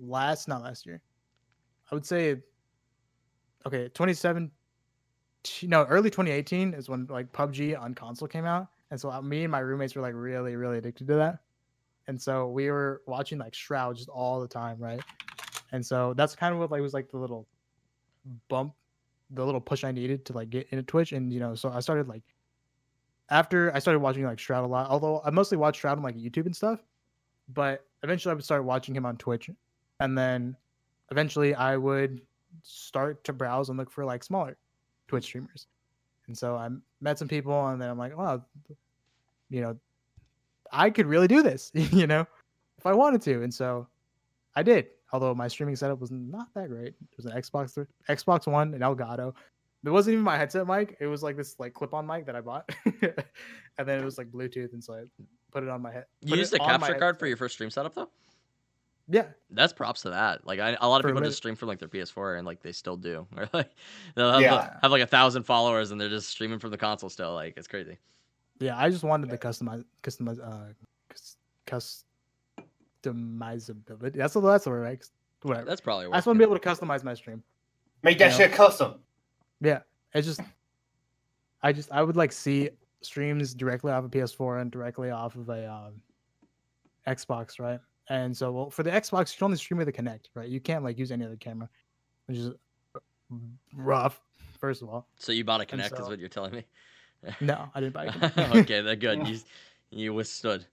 last 0.00 0.48
not 0.48 0.62
last 0.62 0.84
year. 0.86 1.00
I 1.90 1.94
would 1.94 2.04
say 2.06 2.36
okay, 3.66 3.88
27 3.88 4.50
no, 5.62 5.84
early 5.84 6.10
2018 6.10 6.74
is 6.74 6.88
when 6.88 7.06
like 7.06 7.32
PUBG 7.32 7.80
on 7.80 7.94
console 7.94 8.28
came 8.28 8.44
out. 8.44 8.68
And 8.90 9.00
so 9.00 9.10
uh, 9.10 9.22
me 9.22 9.44
and 9.44 9.52
my 9.52 9.60
roommates 9.60 9.94
were 9.94 10.02
like 10.02 10.14
really 10.14 10.56
really 10.56 10.78
addicted 10.78 11.06
to 11.08 11.14
that. 11.14 11.38
And 12.06 12.20
so 12.20 12.48
we 12.48 12.70
were 12.70 13.02
watching 13.06 13.38
like 13.38 13.54
Shroud 13.54 13.96
just 13.96 14.08
all 14.08 14.40
the 14.40 14.48
time, 14.48 14.78
right? 14.78 15.00
And 15.72 15.84
so 15.84 16.14
that's 16.14 16.34
kind 16.34 16.52
of 16.52 16.58
what 16.58 16.70
like 16.70 16.80
was 16.82 16.94
like 16.94 17.10
the 17.10 17.18
little 17.18 17.46
bump, 18.48 18.74
the 19.30 19.44
little 19.44 19.60
push 19.60 19.84
I 19.84 19.92
needed 19.92 20.24
to 20.26 20.32
like 20.32 20.50
get 20.50 20.66
into 20.70 20.82
Twitch 20.82 21.12
and 21.12 21.32
you 21.32 21.40
know, 21.40 21.54
so 21.54 21.70
I 21.70 21.80
started 21.80 22.08
like 22.08 22.22
after 23.30 23.72
I 23.74 23.78
started 23.78 24.00
watching 24.00 24.24
like 24.24 24.38
Shroud 24.38 24.64
a 24.64 24.66
lot, 24.66 24.90
although 24.90 25.22
I 25.24 25.30
mostly 25.30 25.56
watched 25.56 25.80
Shroud 25.80 25.98
on 25.98 26.04
like 26.04 26.16
YouTube 26.16 26.46
and 26.46 26.56
stuff, 26.56 26.80
but 27.48 27.86
eventually 28.02 28.32
I 28.32 28.34
would 28.34 28.44
start 28.44 28.64
watching 28.64 28.94
him 28.94 29.06
on 29.06 29.16
Twitch, 29.16 29.48
and 30.00 30.18
then 30.18 30.56
eventually 31.10 31.54
I 31.54 31.76
would 31.76 32.20
start 32.62 33.22
to 33.24 33.32
browse 33.32 33.68
and 33.68 33.78
look 33.78 33.90
for 33.90 34.04
like 34.04 34.24
smaller 34.24 34.56
Twitch 35.06 35.24
streamers, 35.24 35.68
and 36.30 36.38
so 36.38 36.54
I 36.54 36.68
met 37.00 37.18
some 37.18 37.26
people, 37.26 37.66
and 37.66 37.82
then 37.82 37.90
I'm 37.90 37.98
like, 37.98 38.16
wow, 38.16 38.40
you 39.48 39.60
know, 39.60 39.76
I 40.70 40.88
could 40.88 41.06
really 41.06 41.26
do 41.26 41.42
this, 41.42 41.72
you 41.74 42.06
know, 42.06 42.24
if 42.78 42.86
I 42.86 42.92
wanted 42.92 43.20
to, 43.22 43.42
and 43.42 43.52
so 43.52 43.88
I 44.54 44.62
did. 44.62 44.86
Although 45.12 45.34
my 45.34 45.48
streaming 45.48 45.74
setup 45.74 46.00
was 46.00 46.12
not 46.12 46.46
that 46.54 46.68
great, 46.68 46.94
it 46.94 47.16
was 47.16 47.26
an 47.26 47.32
Xbox, 47.32 47.74
th- 47.74 47.88
Xbox 48.08 48.46
One, 48.46 48.74
an 48.74 48.80
Elgato, 48.80 49.34
it 49.84 49.90
wasn't 49.90 50.12
even 50.12 50.24
my 50.24 50.38
headset 50.38 50.68
mic. 50.68 50.96
It 51.00 51.08
was 51.08 51.24
like 51.24 51.36
this 51.36 51.58
like 51.58 51.74
clip-on 51.74 52.06
mic 52.06 52.26
that 52.26 52.36
I 52.36 52.40
bought, 52.42 52.70
and 52.84 53.88
then 53.88 53.98
it 53.98 54.04
was 54.04 54.16
like 54.16 54.30
Bluetooth, 54.30 54.72
and 54.72 54.84
so 54.84 54.94
I 54.94 55.02
put 55.50 55.64
it 55.64 55.68
on 55.68 55.82
my 55.82 55.90
head. 55.90 56.04
You 56.20 56.36
used 56.36 56.54
a 56.54 56.58
capture 56.60 56.94
card 56.94 57.18
for 57.18 57.26
your 57.26 57.36
first 57.36 57.54
stream 57.54 57.70
setup 57.70 57.96
though. 57.96 58.08
Yeah, 59.12 59.26
That's 59.50 59.72
props 59.72 60.02
to 60.02 60.10
that. 60.10 60.46
Like 60.46 60.60
I, 60.60 60.76
a 60.80 60.88
lot 60.88 60.98
of 60.98 61.02
For 61.02 61.08
people 61.08 61.22
just 61.26 61.38
stream 61.38 61.56
from 61.56 61.66
like 61.68 61.80
their 61.80 61.88
PS4 61.88 62.38
and 62.38 62.46
like 62.46 62.62
they 62.62 62.70
still 62.72 62.96
do. 62.96 63.26
Or 63.36 63.48
like 63.52 63.70
they'll 64.14 64.30
have, 64.32 64.40
Yeah. 64.40 64.76
have 64.82 64.92
like 64.92 65.02
a 65.02 65.06
thousand 65.06 65.42
followers 65.42 65.90
and 65.90 66.00
they're 66.00 66.08
just 66.08 66.28
streaming 66.28 66.60
from 66.60 66.70
the 66.70 66.78
console 66.78 67.10
still. 67.10 67.34
Like 67.34 67.54
it's 67.56 67.66
crazy. 67.66 67.98
yeah. 68.60 68.78
I 68.78 68.88
just 68.88 69.02
wanted 69.02 69.28
the 69.30 69.36
customize, 69.38 69.84
customize, 70.04 70.38
uh, 70.40 70.72
customizability. 73.04 74.14
That's 74.14 74.34
the 74.34 74.40
that's 74.40 74.64
the 74.64 74.70
word, 74.70 74.82
right? 74.82 75.04
Whatever. 75.42 75.66
That's 75.66 75.80
probably. 75.80 76.06
I 76.06 76.16
just 76.18 76.26
want 76.26 76.36
to 76.36 76.38
be 76.38 76.48
able 76.48 76.58
to 76.58 76.68
customize 76.68 77.02
my 77.02 77.14
stream. 77.14 77.42
Make 78.02 78.18
that 78.18 78.30
Yeah. 78.32 78.36
shit 78.36 78.52
custom. 78.52 78.94
Yeah, 79.60 79.80
it's 80.14 80.26
just, 80.26 80.40
I 81.62 81.72
just 81.72 81.90
I 81.92 82.02
would 82.02 82.16
like 82.16 82.32
see 82.32 82.70
streams 83.02 83.54
directly 83.54 83.92
off 83.92 84.04
of 84.04 84.10
PS4 84.10 84.60
and 84.60 84.70
directly 84.70 85.10
off 85.10 85.34
of 85.36 85.48
a 85.48 85.70
um, 85.70 86.00
Xbox, 87.06 87.58
right? 87.58 87.80
And 88.10 88.36
so, 88.36 88.50
well, 88.50 88.70
for 88.70 88.82
the 88.82 88.90
Xbox, 88.90 89.32
you 89.32 89.38
can 89.38 89.44
only 89.46 89.56
stream 89.56 89.78
with 89.78 89.86
the 89.86 89.92
Kinect, 89.92 90.26
right? 90.34 90.48
You 90.48 90.60
can't 90.60 90.82
like 90.82 90.98
use 90.98 91.12
any 91.12 91.24
other 91.24 91.36
camera, 91.36 91.70
which 92.26 92.38
is 92.38 92.50
rough. 93.72 94.20
First 94.58 94.82
of 94.82 94.88
all, 94.88 95.06
So 95.16 95.30
you 95.32 95.44
bought 95.44 95.60
a 95.62 95.64
Kinect, 95.64 95.98
is 95.98 96.08
what 96.08 96.18
you're 96.18 96.28
telling 96.28 96.52
me. 96.52 96.64
no, 97.40 97.70
I 97.72 97.80
didn't 97.80 97.94
buy 97.94 98.06
a 98.06 98.56
okay, 98.58 98.80
they're 98.82 98.96
good. 98.96 99.26
You 99.28 99.38
you 99.92 100.14
withstood. 100.14 100.66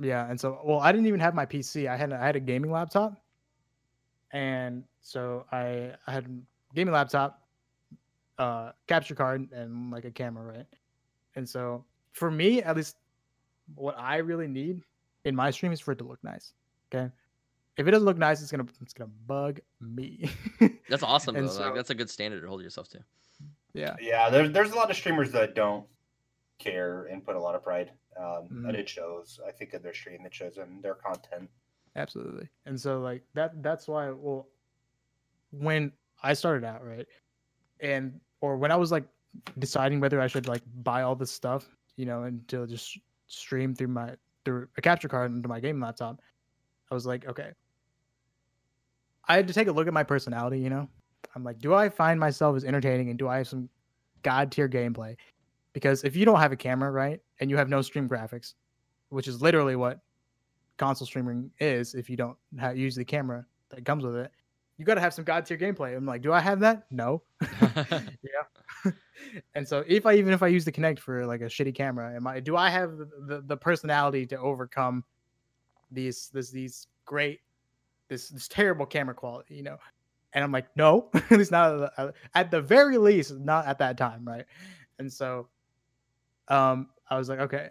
Yeah, 0.00 0.28
and 0.28 0.40
so 0.40 0.60
well, 0.64 0.80
I 0.80 0.90
didn't 0.90 1.06
even 1.06 1.20
have 1.20 1.34
my 1.34 1.44
PC. 1.44 1.86
I 1.86 1.96
had 1.96 2.12
a, 2.12 2.16
I 2.16 2.24
had 2.24 2.36
a 2.36 2.40
gaming 2.40 2.70
laptop, 2.70 3.20
and 4.32 4.84
so 5.02 5.44
I 5.52 5.92
I 6.06 6.12
had 6.12 6.24
a 6.24 6.74
gaming 6.74 6.94
laptop, 6.94 7.42
uh, 8.38 8.72
capture 8.86 9.14
card, 9.14 9.52
and 9.52 9.90
like 9.90 10.06
a 10.06 10.10
camera, 10.10 10.44
right? 10.56 10.66
And 11.36 11.46
so 11.46 11.84
for 12.12 12.30
me, 12.30 12.62
at 12.62 12.74
least, 12.74 12.96
what 13.74 13.98
I 13.98 14.16
really 14.18 14.48
need 14.48 14.82
in 15.28 15.36
my 15.36 15.50
stream 15.50 15.72
is 15.72 15.80
for 15.80 15.92
it 15.92 15.98
to 15.98 16.04
look 16.04 16.22
nice. 16.24 16.54
Okay, 16.92 17.10
if 17.76 17.86
it 17.86 17.90
doesn't 17.90 18.06
look 18.06 18.18
nice, 18.18 18.40
it's 18.42 18.50
gonna 18.50 18.66
it's 18.80 18.94
gonna 18.94 19.10
bug 19.26 19.60
me. 19.80 20.30
That's 20.88 21.02
awesome 21.02 21.34
though. 21.34 21.40
And 21.40 21.58
like, 21.58 21.74
that's 21.74 21.90
a 21.90 21.94
good 21.94 22.10
standard 22.10 22.40
to 22.42 22.48
hold 22.48 22.62
yourself 22.62 22.88
to. 22.88 22.98
yeah, 23.74 23.94
Yeah, 24.00 24.30
there's 24.30 24.50
there's 24.52 24.72
a 24.72 24.76
lot 24.76 24.90
of 24.90 24.96
streamers 24.96 25.30
that 25.32 25.54
don't 25.54 25.84
care 26.58 27.04
and 27.06 27.24
put 27.24 27.36
a 27.36 27.40
lot 27.40 27.54
of 27.54 27.62
pride. 27.62 27.92
Um, 28.18 28.48
Mhm. 28.50 28.68
And 28.68 28.76
it 28.76 28.88
shows. 28.88 29.38
I 29.46 29.52
think 29.52 29.74
in 29.74 29.82
their 29.82 29.94
stream, 29.94 30.24
it 30.26 30.34
shows 30.34 30.56
in 30.58 30.80
their 30.80 30.94
content. 30.94 31.48
absolutely. 31.94 32.48
And 32.66 32.80
so 32.80 33.00
like 33.00 33.22
that 33.34 33.62
that's 33.62 33.86
why 33.86 34.10
well, 34.10 34.48
when 35.50 35.92
I 36.22 36.32
started 36.34 36.64
out, 36.64 36.84
right, 36.84 37.06
and 37.80 38.18
or 38.40 38.56
when 38.56 38.72
I 38.72 38.76
was 38.76 38.90
like 38.90 39.04
deciding 39.58 40.00
whether 40.00 40.20
I 40.20 40.26
should 40.26 40.48
like 40.48 40.62
buy 40.82 41.02
all 41.02 41.14
this 41.14 41.30
stuff, 41.30 41.68
you 41.96 42.06
know, 42.06 42.22
and 42.24 42.46
to 42.48 42.66
just 42.66 42.98
stream 43.26 43.74
through 43.74 43.88
my 43.88 44.14
through 44.44 44.68
a 44.76 44.80
capture 44.80 45.08
card 45.08 45.32
into 45.32 45.48
my 45.48 45.60
game 45.60 45.80
laptop, 45.80 46.20
I 46.90 46.94
was 46.94 47.06
like, 47.06 47.26
okay. 47.26 47.50
I 49.26 49.36
had 49.36 49.46
to 49.48 49.54
take 49.54 49.68
a 49.68 49.72
look 49.72 49.86
at 49.86 49.92
my 49.92 50.02
personality, 50.02 50.58
you 50.58 50.70
know. 50.70 50.88
I'm 51.34 51.44
like, 51.44 51.58
do 51.58 51.74
I 51.74 51.88
find 51.88 52.18
myself 52.18 52.56
as 52.56 52.64
entertaining 52.64 53.10
and 53.10 53.18
do 53.18 53.28
I 53.28 53.38
have 53.38 53.48
some 53.48 53.68
god 54.22 54.50
tier 54.50 54.68
gameplay? 54.68 55.16
Because 55.72 56.02
if 56.02 56.16
you 56.16 56.24
don't 56.24 56.40
have 56.40 56.52
a 56.52 56.56
camera, 56.56 56.90
right, 56.90 57.20
and 57.40 57.50
you 57.50 57.56
have 57.56 57.68
no 57.68 57.82
stream 57.82 58.08
graphics, 58.08 58.54
which 59.10 59.28
is 59.28 59.42
literally 59.42 59.76
what 59.76 60.00
console 60.78 61.06
streaming 61.06 61.50
is, 61.60 61.94
if 61.94 62.08
you 62.08 62.16
don't 62.16 62.36
use 62.74 62.94
the 62.94 63.04
camera 63.04 63.44
that 63.70 63.84
comes 63.84 64.04
with 64.04 64.16
it, 64.16 64.32
you 64.78 64.84
got 64.84 64.94
to 64.94 65.00
have 65.00 65.12
some 65.12 65.24
god 65.24 65.44
tier 65.44 65.58
gameplay. 65.58 65.96
I'm 65.96 66.06
like, 66.06 66.22
do 66.22 66.32
I 66.32 66.40
have 66.40 66.60
that? 66.60 66.86
No. 66.90 67.22
yeah. 67.60 68.00
and 69.54 69.66
so 69.66 69.84
if 69.86 70.06
I 70.06 70.14
even 70.14 70.32
if 70.32 70.42
I 70.42 70.46
use 70.46 70.64
the 70.64 70.72
Kinect 70.72 71.00
for 71.00 71.26
like 71.26 71.40
a 71.40 71.44
shitty 71.46 71.74
camera, 71.74 72.14
am 72.14 72.26
I 72.26 72.40
do 72.40 72.56
I 72.56 72.70
have 72.70 72.96
the, 72.96 73.08
the, 73.26 73.40
the 73.44 73.56
personality 73.56 74.24
to 74.26 74.38
overcome 74.38 75.04
these 75.90 76.30
this 76.32 76.50
these 76.50 76.86
great 77.04 77.40
this 78.08 78.28
this 78.28 78.48
terrible 78.48 78.86
camera 78.86 79.14
quality, 79.14 79.56
you 79.56 79.62
know? 79.62 79.76
And 80.34 80.44
I'm 80.44 80.52
like, 80.52 80.66
no, 80.76 81.08
at 81.14 81.30
least 81.32 81.50
not 81.50 81.72
at 81.82 81.96
the- 81.96 82.14
at 82.34 82.50
the 82.50 82.60
very 82.60 82.98
least, 82.98 83.36
not 83.38 83.66
at 83.66 83.78
that 83.78 83.96
time, 83.96 84.24
right? 84.26 84.44
And 84.98 85.12
so, 85.12 85.48
um, 86.48 86.88
I 87.08 87.16
was 87.16 87.28
like, 87.28 87.38
okay, 87.40 87.70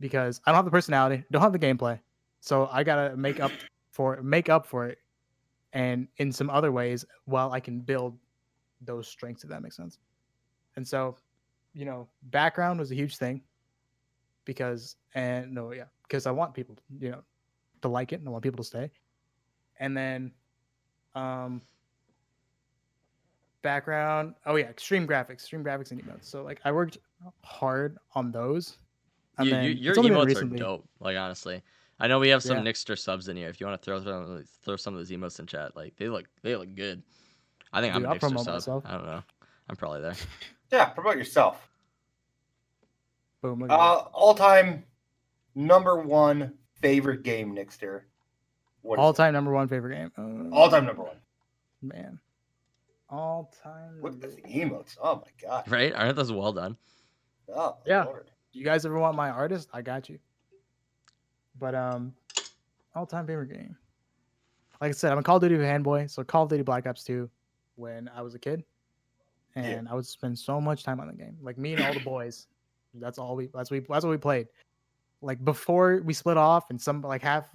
because 0.00 0.40
I 0.46 0.50
don't 0.50 0.56
have 0.56 0.64
the 0.64 0.70
personality, 0.70 1.24
don't 1.30 1.42
have 1.42 1.52
the 1.52 1.58
gameplay, 1.58 2.00
so 2.40 2.68
I 2.72 2.82
gotta 2.82 3.16
make 3.16 3.40
up 3.40 3.52
for 3.92 4.20
make 4.22 4.48
up 4.48 4.66
for 4.66 4.86
it, 4.86 4.98
and 5.76 6.08
in 6.16 6.32
some 6.32 6.48
other 6.48 6.72
ways, 6.72 7.04
while 7.26 7.52
I 7.52 7.60
can 7.60 7.76
build 7.80 8.16
those 8.80 9.06
strengths, 9.08 9.44
if 9.44 9.50
that 9.50 9.60
makes 9.62 9.76
sense. 9.76 9.98
And 10.76 10.86
so, 10.86 11.16
you 11.74 11.84
know, 11.84 12.08
background 12.32 12.80
was 12.80 12.90
a 12.90 12.94
huge 12.94 13.16
thing. 13.18 13.42
because 14.46 14.96
and 15.14 15.52
no 15.58 15.72
yeah 15.72 15.88
because 16.06 16.24
I 16.26 16.30
want 16.30 16.54
people 16.54 16.74
you 17.02 17.10
know 17.10 17.22
to 17.82 17.88
like 17.88 18.12
it 18.14 18.20
and 18.20 18.28
I 18.28 18.30
want 18.30 18.44
people 18.44 18.62
to 18.64 18.68
stay, 18.74 18.86
and 19.82 19.96
then 19.96 20.32
um 21.14 21.60
background 23.62 24.34
oh 24.46 24.56
yeah 24.56 24.66
extreme 24.66 25.06
graphics 25.06 25.30
extreme 25.42 25.64
graphics 25.64 25.90
and 25.90 26.00
emotes 26.02 26.26
so 26.32 26.42
like 26.44 26.60
I 26.64 26.70
worked 26.72 26.98
hard 27.42 27.98
on 28.14 28.30
those. 28.30 28.78
and 29.38 29.46
You, 29.48 29.52
then 29.54 29.64
you, 29.64 29.70
your 29.70 29.94
emotes 29.96 30.26
recently- 30.26 30.60
are 30.60 30.64
dope. 30.64 30.88
Like 31.00 31.16
honestly, 31.16 31.62
I 31.98 32.08
know 32.08 32.18
we 32.18 32.28
have 32.28 32.42
some 32.42 32.58
Yeah. 32.58 32.70
Nickster 32.72 32.98
subs 32.98 33.28
in 33.28 33.36
here. 33.36 33.48
If 33.48 33.60
you 33.60 33.66
want 33.66 33.80
to 33.80 33.84
throw 33.84 34.00
throw, 34.00 34.42
throw 34.64 34.76
some 34.76 34.94
of 34.94 35.00
those 35.00 35.10
emotes 35.10 35.38
in 35.40 35.46
chat, 35.46 35.74
like 35.76 35.96
they 35.96 36.08
look 36.08 36.26
they 36.42 36.54
look 36.56 36.74
good. 36.74 37.02
I 37.72 37.80
think 37.80 37.94
Dude, 37.94 38.04
I'm 38.04 38.08
I'll 38.10 38.12
a 38.12 38.18
Nickster 38.18 38.20
promote 38.20 38.44
sub. 38.44 38.54
myself. 38.54 38.84
I 38.86 38.92
don't 38.92 39.06
know. 39.06 39.22
I'm 39.68 39.76
probably 39.76 40.00
there. 40.02 40.14
Yeah, 40.72 40.86
promote 40.86 41.16
yourself. 41.16 41.68
Boom. 43.42 43.60
Look 43.60 43.70
at 43.70 43.76
that. 43.76 43.80
Uh, 43.82 44.08
all 44.12 44.34
time 44.34 44.84
number 45.54 45.96
one 46.00 46.52
favorite 46.80 47.22
game, 47.22 47.54
Nickster. 47.54 48.02
all 48.84 49.12
time 49.14 49.32
number 49.32 49.52
one 49.52 49.68
favorite 49.68 49.94
game. 49.96 50.12
Uh, 50.18 50.54
All 50.54 50.68
time 50.70 50.86
number 50.86 51.02
one. 51.02 51.16
man. 51.82 52.18
All 53.08 53.52
time. 53.62 54.00
Look 54.02 54.14
at 54.14 54.20
number 54.20 54.36
the 54.36 54.42
emotes. 54.42 54.96
Oh 55.00 55.16
my 55.24 55.48
god. 55.48 55.70
Right? 55.70 55.92
Aren't 55.94 56.16
those 56.16 56.32
well 56.32 56.52
done? 56.52 56.76
Oh 57.54 57.76
Yeah. 57.86 58.04
Lord. 58.04 58.30
you 58.52 58.64
guys 58.64 58.84
ever 58.84 58.98
want 58.98 59.16
my 59.16 59.30
artist? 59.30 59.68
I 59.72 59.82
got 59.82 60.08
you. 60.08 60.18
But 61.58 61.74
um, 61.74 62.14
all 62.94 63.06
time 63.06 63.26
favorite 63.26 63.50
game. 63.52 63.76
Like 64.80 64.90
I 64.90 64.92
said, 64.92 65.10
I'm 65.12 65.18
a 65.18 65.22
Call 65.22 65.36
of 65.36 65.42
Duty 65.42 65.56
fanboy. 65.56 66.10
So 66.10 66.22
Call 66.22 66.42
of 66.44 66.50
Duty 66.50 66.62
Black 66.62 66.86
Ops 66.86 67.02
2 67.04 67.28
when 67.76 68.10
I 68.14 68.22
was 68.22 68.34
a 68.34 68.38
kid, 68.38 68.62
Yeah. 69.54 69.62
and 69.62 69.88
I 69.88 69.94
would 69.94 70.06
spend 70.06 70.38
so 70.38 70.60
much 70.60 70.84
time 70.84 71.00
on 71.00 71.06
the 71.08 71.14
game. 71.14 71.36
Like 71.42 71.56
me 71.58 71.74
and 71.74 71.82
all 71.82 71.94
the 71.94 72.00
boys. 72.04 72.46
That's 72.94 73.18
all 73.18 73.36
we. 73.36 73.48
That's 73.54 73.70
we. 73.70 73.80
That's 73.80 74.04
what 74.04 74.10
we 74.10 74.16
played. 74.16 74.48
Like 75.22 75.42
before 75.44 76.02
we 76.04 76.12
split 76.14 76.36
off, 76.36 76.70
and 76.70 76.80
some 76.80 77.00
like 77.02 77.22
half 77.22 77.46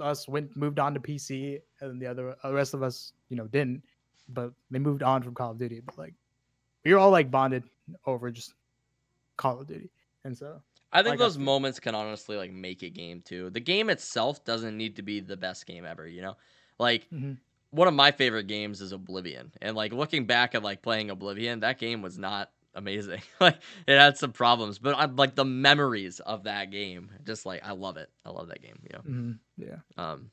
us 0.00 0.28
went 0.28 0.54
moved 0.56 0.78
on 0.78 0.92
to 0.94 1.00
PC, 1.00 1.60
and 1.80 2.00
the 2.00 2.06
other 2.06 2.36
the 2.42 2.52
rest 2.52 2.74
of 2.74 2.82
us, 2.82 3.12
you 3.28 3.36
know, 3.36 3.46
didn't. 3.46 3.82
But 4.30 4.52
they 4.70 4.78
moved 4.78 5.02
on 5.02 5.22
from 5.22 5.34
Call 5.34 5.52
of 5.52 5.58
Duty. 5.58 5.80
But 5.84 5.96
like 5.98 6.14
we 6.84 6.92
were 6.92 6.98
all 6.98 7.10
like 7.10 7.30
bonded 7.30 7.64
over 8.06 8.30
just 8.30 8.54
Call 9.36 9.60
of 9.60 9.66
Duty, 9.66 9.90
and 10.24 10.36
so 10.36 10.60
I 10.96 11.02
think 11.02 11.12
Like 11.12 11.18
those 11.18 11.38
moments 11.38 11.78
can 11.80 11.94
honestly 11.94 12.36
like 12.36 12.52
make 12.52 12.82
a 12.82 12.88
game 12.90 13.20
too. 13.20 13.50
The 13.50 13.60
game 13.60 13.90
itself 13.90 14.44
doesn't 14.44 14.76
need 14.76 14.96
to 14.96 15.02
be 15.02 15.20
the 15.20 15.36
best 15.36 15.66
game 15.66 15.84
ever, 15.84 16.06
you 16.06 16.22
know? 16.22 16.36
Like 16.78 17.08
Mhm. 17.12 17.36
one 17.70 17.88
of 17.88 17.94
my 17.94 18.10
favorite 18.12 18.46
games 18.46 18.80
is 18.80 18.92
Oblivion. 18.92 19.52
And 19.60 19.76
like 19.76 19.92
looking 19.92 20.26
back 20.26 20.54
at 20.54 20.62
like 20.62 20.82
playing 20.82 21.10
Oblivion, 21.10 21.60
that 21.60 21.78
game 21.78 22.02
was 22.02 22.18
not 22.18 22.50
amazing. 22.74 23.22
like 23.40 23.58
it 23.86 23.98
had 23.98 24.16
some 24.16 24.32
problems, 24.32 24.78
but 24.78 24.94
I 24.96 25.04
like 25.06 25.34
the 25.34 25.44
memories 25.44 26.20
of 26.20 26.44
that 26.44 26.70
game. 26.70 27.10
Just 27.24 27.44
like 27.46 27.62
I 27.64 27.72
love 27.72 27.96
it. 27.98 28.10
I 28.24 28.30
love 28.30 28.48
that 28.48 28.62
game, 28.62 28.78
you 28.82 28.90
know. 28.94 29.02
mhm, 29.12 29.38
yeah. 29.58 29.76
Um 29.98 30.30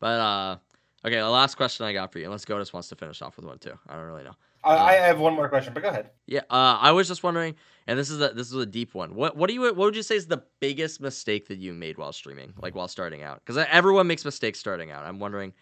but 0.00 0.20
uh 0.20 0.56
okay, 1.04 1.16
the 1.20 1.28
last 1.28 1.56
question 1.56 1.86
I 1.86 1.92
got 1.92 2.12
for 2.12 2.18
you. 2.18 2.26
Unless 2.26 2.44
Godus 2.46 2.72
wants 2.72 2.88
to 2.88 2.96
finish 2.96 3.22
off 3.22 3.36
with 3.36 3.46
one 3.46 3.58
too. 3.58 3.78
I 3.88 3.94
don't 3.96 4.04
really 4.06 4.24
know. 4.24 4.34
I, 4.62 4.74
I 4.76 4.98
Uh, 4.98 5.02
have 5.04 5.20
one 5.20 5.34
more 5.34 5.48
question, 5.48 5.72
but 5.74 5.82
go 5.82 5.88
ahead. 5.88 6.10
Yeah, 6.26 6.40
uh, 6.50 6.78
I 6.80 6.92
was 6.92 7.08
just 7.08 7.22
wondering, 7.22 7.54
and 7.86 7.98
this 7.98 8.10
is 8.10 8.20
a 8.20 8.28
this 8.28 8.48
is 8.48 8.54
a 8.54 8.66
deep 8.66 8.94
one. 8.94 9.14
What 9.14 9.36
what 9.36 9.48
do 9.48 9.54
you 9.54 9.62
what 9.62 9.76
would 9.76 9.96
you 9.96 10.02
say 10.02 10.16
is 10.16 10.26
the 10.26 10.42
biggest 10.60 11.00
mistake 11.00 11.48
that 11.48 11.58
you 11.58 11.72
made 11.72 11.98
while 11.98 12.12
streaming, 12.12 12.52
like 12.60 12.74
while 12.74 12.88
starting 12.88 13.22
out? 13.22 13.40
Because 13.44 13.56
everyone 13.70 14.06
makes 14.06 14.24
mistakes 14.24 14.58
starting 14.60 14.90
out. 14.90 15.04
I'm 15.04 15.18
wondering, 15.18 15.52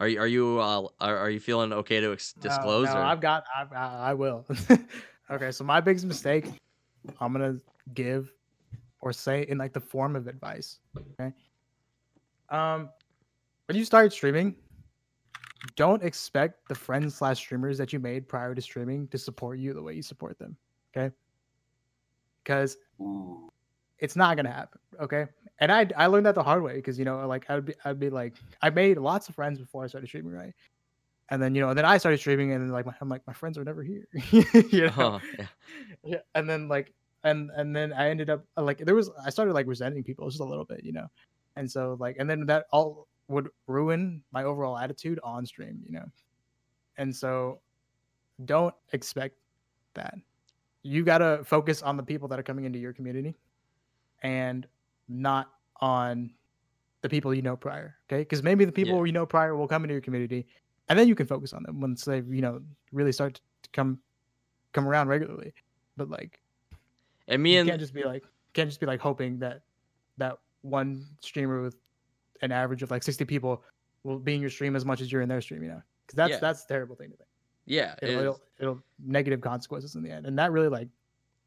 are 0.00 0.08
you 0.08 0.20
are 0.20 0.26
you 0.26 0.58
uh, 0.60 0.86
are, 1.00 1.16
are 1.16 1.30
you 1.30 1.40
feeling 1.40 1.72
okay 1.72 2.00
to 2.00 2.12
ex- 2.12 2.34
No, 2.36 2.42
disclose? 2.42 2.88
No, 2.88 2.96
or? 2.96 3.04
I've 3.04 3.20
got. 3.20 3.44
I, 3.56 3.74
I, 3.74 4.10
I 4.10 4.14
will. 4.14 4.44
okay, 5.30 5.50
so 5.50 5.64
my 5.64 5.80
biggest 5.80 6.04
mistake, 6.04 6.46
I'm 7.20 7.32
gonna 7.32 7.56
give 7.94 8.30
or 9.00 9.12
say 9.12 9.46
in 9.48 9.56
like 9.56 9.72
the 9.72 9.80
form 9.80 10.14
of 10.16 10.26
advice. 10.26 10.80
Okay. 11.18 11.32
Um, 12.50 12.90
when 13.66 13.76
you 13.78 13.84
start 13.84 14.12
streaming, 14.12 14.56
don't 15.78 16.02
expect 16.02 16.68
the 16.68 16.74
friends 16.74 17.14
slash 17.14 17.38
streamers 17.38 17.78
that 17.78 17.92
you 17.92 18.00
made 18.00 18.26
prior 18.26 18.52
to 18.52 18.60
streaming 18.60 19.06
to 19.06 19.16
support 19.16 19.60
you 19.60 19.72
the 19.72 19.80
way 19.80 19.94
you 19.94 20.02
support 20.02 20.36
them. 20.36 20.56
Okay. 20.90 21.14
Because 22.42 22.76
it's 24.00 24.16
not 24.16 24.36
gonna 24.36 24.50
happen. 24.50 24.80
Okay. 25.00 25.26
And 25.60 25.70
I 25.70 25.88
I 25.96 26.06
learned 26.06 26.26
that 26.26 26.34
the 26.34 26.42
hard 26.42 26.64
way 26.64 26.74
because 26.74 26.98
you 26.98 27.04
know, 27.04 27.24
like 27.28 27.48
I'd 27.48 27.64
be 27.64 27.74
I'd 27.84 28.00
be 28.00 28.10
like 28.10 28.34
I 28.60 28.70
made 28.70 28.98
lots 28.98 29.28
of 29.28 29.36
friends 29.36 29.60
before 29.60 29.84
I 29.84 29.86
started 29.86 30.08
streaming, 30.08 30.32
right? 30.32 30.52
And 31.28 31.40
then 31.40 31.54
you 31.54 31.60
know, 31.60 31.68
and 31.68 31.78
then 31.78 31.84
I 31.84 31.96
started 31.98 32.18
streaming, 32.18 32.50
and 32.52 32.60
then 32.60 32.70
like 32.70 32.84
my, 32.84 32.94
I'm 33.00 33.08
like 33.08 33.24
my 33.28 33.32
friends 33.32 33.56
are 33.56 33.62
never 33.64 33.84
here, 33.84 34.08
you 34.72 34.86
know. 34.86 34.92
Oh, 34.96 35.20
yeah. 35.38 35.46
Yeah. 36.02 36.18
And 36.34 36.50
then 36.50 36.66
like 36.66 36.92
and 37.22 37.52
and 37.54 37.76
then 37.76 37.92
I 37.92 38.10
ended 38.10 38.30
up 38.30 38.44
like 38.56 38.78
there 38.78 38.96
was 38.96 39.12
I 39.24 39.30
started 39.30 39.54
like 39.54 39.68
resenting 39.68 40.02
people 40.02 40.28
just 40.28 40.40
a 40.40 40.44
little 40.44 40.64
bit, 40.64 40.82
you 40.82 40.92
know. 40.92 41.06
And 41.54 41.70
so 41.70 41.96
like 42.00 42.16
and 42.18 42.28
then 42.28 42.46
that 42.46 42.66
all 42.72 43.06
would 43.28 43.48
ruin 43.66 44.22
my 44.32 44.44
overall 44.44 44.76
attitude 44.78 45.20
on 45.22 45.44
stream, 45.46 45.80
you 45.86 45.92
know. 45.92 46.04
And 46.96 47.14
so 47.14 47.60
don't 48.44 48.74
expect 48.92 49.36
that. 49.94 50.14
You 50.82 51.04
got 51.04 51.18
to 51.18 51.42
focus 51.44 51.82
on 51.82 51.96
the 51.96 52.02
people 52.02 52.28
that 52.28 52.38
are 52.38 52.42
coming 52.42 52.64
into 52.64 52.78
your 52.78 52.92
community 52.92 53.34
and 54.22 54.66
not 55.08 55.50
on 55.80 56.30
the 57.02 57.08
people 57.08 57.32
you 57.34 57.42
know 57.42 57.56
prior, 57.56 57.96
okay? 58.10 58.24
Cuz 58.24 58.42
maybe 58.42 58.64
the 58.64 58.72
people 58.72 58.96
Yeah. 58.98 59.04
you 59.04 59.12
know 59.12 59.26
prior 59.26 59.54
will 59.56 59.68
come 59.68 59.84
into 59.84 59.94
your 59.94 60.00
community 60.00 60.46
and 60.88 60.98
then 60.98 61.06
you 61.06 61.14
can 61.14 61.26
focus 61.26 61.52
on 61.52 61.62
them 61.62 61.80
once 61.80 62.04
they, 62.04 62.20
you 62.20 62.40
know, 62.40 62.60
really 62.92 63.12
start 63.12 63.40
to 63.62 63.70
come 63.72 64.00
come 64.72 64.88
around 64.88 65.08
regularly. 65.08 65.52
But 65.96 66.08
like 66.08 66.40
and 67.28 67.42
me 67.42 67.54
you 67.54 67.60
and 67.60 67.68
can't 67.68 67.80
just 67.80 67.94
be 67.94 68.04
like 68.04 68.24
can't 68.54 68.68
just 68.68 68.80
be 68.80 68.86
like 68.86 69.00
hoping 69.00 69.38
that 69.40 69.62
that 70.16 70.38
one 70.62 71.04
streamer 71.20 71.62
with 71.62 71.76
an 72.42 72.52
average 72.52 72.82
of 72.82 72.90
like 72.90 73.02
60 73.02 73.24
people 73.24 73.62
will 74.04 74.18
be 74.18 74.34
in 74.34 74.40
your 74.40 74.50
stream 74.50 74.76
as 74.76 74.84
much 74.84 75.00
as 75.00 75.10
you're 75.10 75.22
in 75.22 75.28
their 75.28 75.40
stream, 75.40 75.62
you 75.62 75.68
know? 75.68 75.82
Because 76.06 76.16
that's 76.16 76.30
Yeah. 76.32 76.38
that's 76.38 76.64
a 76.64 76.68
terrible 76.68 76.96
thing 76.96 77.10
to 77.10 77.16
think. 77.16 77.28
yeah, 77.66 77.94
it 78.00 78.10
It'll, 78.10 78.20
it'll 78.20 78.40
it'll 78.58 78.82
negative 79.04 79.40
consequences 79.40 79.94
in 79.94 80.02
the 80.02 80.10
end, 80.10 80.26
and 80.26 80.38
that 80.38 80.52
really 80.52 80.68
like 80.68 80.88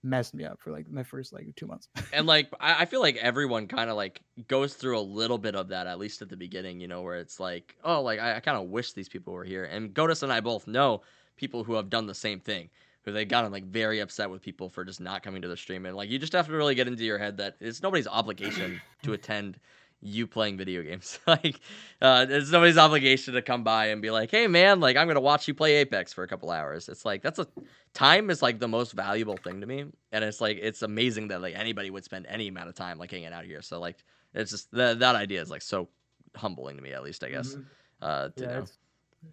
messed 0.03 0.33
me 0.33 0.43
up 0.43 0.60
for 0.60 0.71
like 0.71 0.89
my 0.89 1.03
first 1.03 1.31
like 1.31 1.48
two 1.55 1.67
months. 1.67 1.88
and 2.13 2.25
like 2.25 2.50
I, 2.60 2.81
I 2.81 2.86
feel 2.86 3.01
like 3.01 3.17
everyone 3.17 3.67
kind 3.67 3.89
of 3.89 3.95
like 3.95 4.21
goes 4.48 4.74
through 4.74 4.98
a 4.98 5.01
little 5.01 5.38
bit 5.38 5.55
of 5.55 5.67
that 5.69 5.88
at 5.88 6.00
least 6.00 6.21
at 6.21 6.29
the 6.29 6.38
beginning 6.38 6.79
you 6.79 6.88
know 6.88 7.01
where 7.01 7.17
it's 7.17 7.39
like 7.39 7.75
oh 7.83 8.01
like 8.01 8.19
i, 8.19 8.38
I 8.38 8.39
kind 8.39 8.57
of 8.57 8.69
wish 8.69 8.93
these 8.93 9.10
people 9.10 9.33
were 9.33 9.43
here 9.43 9.65
and 9.65 9.93
Godus 9.93 10.24
and 10.24 10.33
i 10.33 10.39
both 10.39 10.65
know 10.67 11.01
people 11.36 11.63
who 11.63 11.74
have 11.74 11.89
done 11.89 12.07
the 12.07 12.15
same 12.15 12.39
thing 12.39 12.69
who 13.03 13.12
they 13.12 13.25
gotten 13.25 13.51
like 13.51 13.65
very 13.65 14.00
upset 14.00 14.29
with 14.29 14.41
people 14.41 14.69
for 14.69 14.83
just 14.83 15.01
not 15.01 15.21
coming 15.21 15.41
to 15.43 15.48
the 15.48 15.57
stream 15.57 15.86
and 15.86 15.95
like 15.95 16.10
you 16.10 16.17
just 16.17 16.33
have 16.33 16.48
to 16.48 16.53
really 16.53 16.74
get 16.74 16.88
into 16.88 17.03
your 17.03 17.19
head 17.19 17.38
that 17.38 17.55
it's 17.60 17.83
nobody's 17.83 18.07
obligation 18.07 18.81
to 19.03 19.13
attend 19.13 19.60
you 20.01 20.25
playing 20.27 20.58
video 20.58 20.81
games 20.81 21.20
like 21.27 21.60
uh 22.01 22.25
it's 22.27 22.50
nobody's 22.51 22.77
obligation 22.77 23.34
to 23.36 23.41
come 23.41 23.63
by 23.63 23.88
and 23.88 24.01
be 24.01 24.10
like 24.10 24.31
hey 24.31 24.48
man 24.48 24.79
like 24.79 24.98
i'm 24.98 25.08
gonna 25.08 25.20
watch 25.20 25.48
you 25.48 25.53
play 25.53 25.75
apex 25.75 26.12
for 26.12 26.24
a 26.24 26.27
couple 26.27 26.50
hours 26.50 26.89
it's 26.89 27.05
like 27.05 27.22
that's 27.22 27.38
a 27.39 27.48
time 27.93 28.29
is 28.29 28.41
like 28.41 28.58
the 28.60 28.67
most 28.67 28.93
valuable 28.93 29.38
thing 29.38 29.62
to 29.62 29.67
me 29.67 29.86
and 30.12 30.24
it's 30.24 30.41
like 30.41 30.58
it's 30.62 30.81
amazing 30.81 31.27
that 31.27 31.41
like 31.41 31.53
anybody 31.55 31.89
would 31.91 32.03
spend 32.03 32.25
any 32.27 32.48
amount 32.48 32.67
of 32.67 32.74
time 32.75 32.98
like 32.98 33.12
hanging 33.12 33.27
out 33.31 33.46
here 33.46 33.62
so 33.62 33.79
like 33.79 33.98
it's 34.34 34.50
just 34.51 34.72
that 34.72 35.00
that 35.00 35.15
idea 35.15 35.39
is 35.41 35.50
like 35.51 35.62
so 35.62 35.88
humbling 36.36 36.77
to 36.77 36.81
me 36.81 36.93
at 36.93 37.03
least 37.03 37.24
i 37.24 37.29
guess 37.29 37.55
Mhm. 37.55 37.65
uh 38.01 38.29
to 38.29 38.43
Yeah, 38.43 38.48
know. 38.60 38.65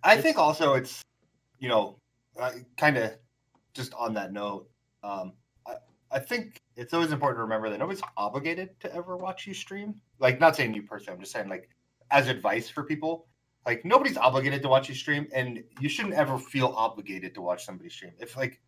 I 0.03 0.13
It's- 0.13 0.23
think 0.23 0.37
also 0.37 0.75
it's, 0.75 1.03
you 1.59 1.69
know, 1.71 1.97
kind 2.77 2.99
of 2.99 3.13
just 3.73 3.95
on 3.95 4.13
that 4.15 4.33
note, 4.33 4.69
um, 5.03 5.33
I, 6.11 6.19
think 6.19 6.63
it's 6.77 6.95
always 6.95 7.13
important 7.13 7.39
to 7.39 7.43
remember 7.43 7.71
that 7.71 7.79
nobody's 7.79 8.03
obligated 8.17 8.79
to 8.81 8.95
ever 8.95 9.17
watch 9.17 9.47
you 9.47 9.55
stream. 9.55 9.95
Like, 10.19 10.41
not 10.41 10.57
saying 10.57 10.75
you 10.75 10.83
personally, 10.83 11.15
I'm 11.17 11.21
just 11.21 11.33
saying, 11.33 11.49
like, 11.49 11.69
as 12.11 12.29
advice 12.29 12.69
for 12.69 12.83
people, 12.83 13.27
like, 13.67 13.85
nobody's 13.85 14.17
obligated 14.17 14.63
to 14.63 14.69
watch 14.69 14.89
you 14.89 14.95
stream, 14.95 15.29
and 15.35 15.63
you 15.81 15.89
shouldn't 15.89 16.15
ever 16.15 16.39
feel 16.39 16.69
obligated 16.77 17.35
to 17.35 17.43
watch 17.43 17.65
somebody 17.65 17.91
stream. 17.91 18.13
If, 18.19 18.37
like, 18.37 18.61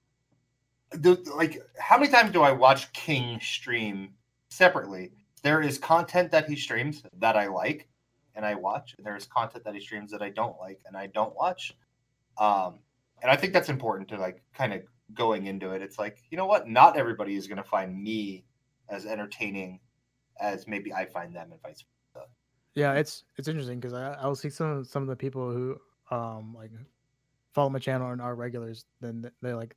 the, 0.92 1.14
like, 1.36 1.62
how 1.78 1.98
many 1.98 2.10
times 2.10 2.32
do 2.32 2.42
I 2.42 2.52
watch 2.52 2.92
King 2.92 3.40
stream 3.40 4.14
separately? 4.50 5.12
There 5.42 5.62
is 5.62 5.78
content 5.78 6.30
that 6.32 6.48
he 6.48 6.56
streams 6.56 7.02
that 7.18 7.36
I 7.36 7.46
like 7.46 7.88
and 8.34 8.44
I 8.44 8.54
watch, 8.54 8.94
and 8.96 9.06
there's 9.06 9.26
content 9.26 9.64
that 9.64 9.74
he 9.74 9.80
streams 9.80 10.10
that 10.10 10.22
I 10.22 10.30
don't 10.30 10.58
like 10.58 10.80
and 10.86 10.96
I 10.96 11.06
don't 11.06 11.34
watch. 11.34 11.74
Um, 12.38 12.80
and 13.22 13.30
I 13.30 13.36
think 13.36 13.52
that's 13.52 13.68
important 13.68 14.08
to 14.10 14.18
like 14.18 14.42
kind 14.54 14.72
of 14.72 14.82
going 15.14 15.46
into 15.46 15.72
it. 15.72 15.82
It's 15.82 15.98
like, 15.98 16.18
you 16.30 16.36
know 16.36 16.46
what? 16.46 16.68
Not 16.68 16.96
everybody 16.96 17.36
is 17.36 17.46
going 17.46 17.58
to 17.58 17.64
find 17.64 18.02
me 18.02 18.44
as 18.88 19.06
entertaining 19.06 19.80
as 20.40 20.66
maybe 20.66 20.92
I 20.92 21.04
find 21.06 21.34
them, 21.34 21.52
and 21.52 21.60
vice 21.62 21.84
versa. 22.14 22.26
yeah, 22.74 22.94
it's 22.94 23.24
it's 23.36 23.48
interesting 23.48 23.78
because 23.78 23.92
I 23.94 24.12
I'll 24.20 24.34
see 24.34 24.50
some 24.50 24.84
some 24.84 25.02
of 25.02 25.08
the 25.08 25.16
people 25.16 25.50
who 25.50 25.76
um 26.10 26.54
like 26.56 26.70
follow 27.52 27.70
my 27.70 27.78
channel 27.78 28.10
and 28.10 28.20
are 28.20 28.34
regulars. 28.34 28.84
Then 29.00 29.22
th- 29.22 29.34
they 29.42 29.52
like 29.52 29.76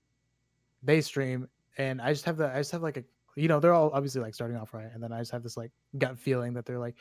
they 0.81 1.01
stream, 1.01 1.47
and 1.77 2.01
I 2.01 2.13
just 2.13 2.25
have 2.25 2.37
the 2.37 2.47
I 2.47 2.57
just 2.57 2.71
have 2.71 2.81
like 2.81 2.97
a 2.97 3.03
you 3.35 3.47
know 3.47 3.59
they're 3.59 3.73
all 3.73 3.91
obviously 3.93 4.21
like 4.21 4.33
starting 4.33 4.57
off 4.57 4.73
right, 4.73 4.89
and 4.93 5.01
then 5.03 5.11
I 5.11 5.19
just 5.19 5.31
have 5.31 5.43
this 5.43 5.57
like 5.57 5.71
gut 5.97 6.17
feeling 6.17 6.53
that 6.53 6.65
they're 6.65 6.79
like 6.79 6.95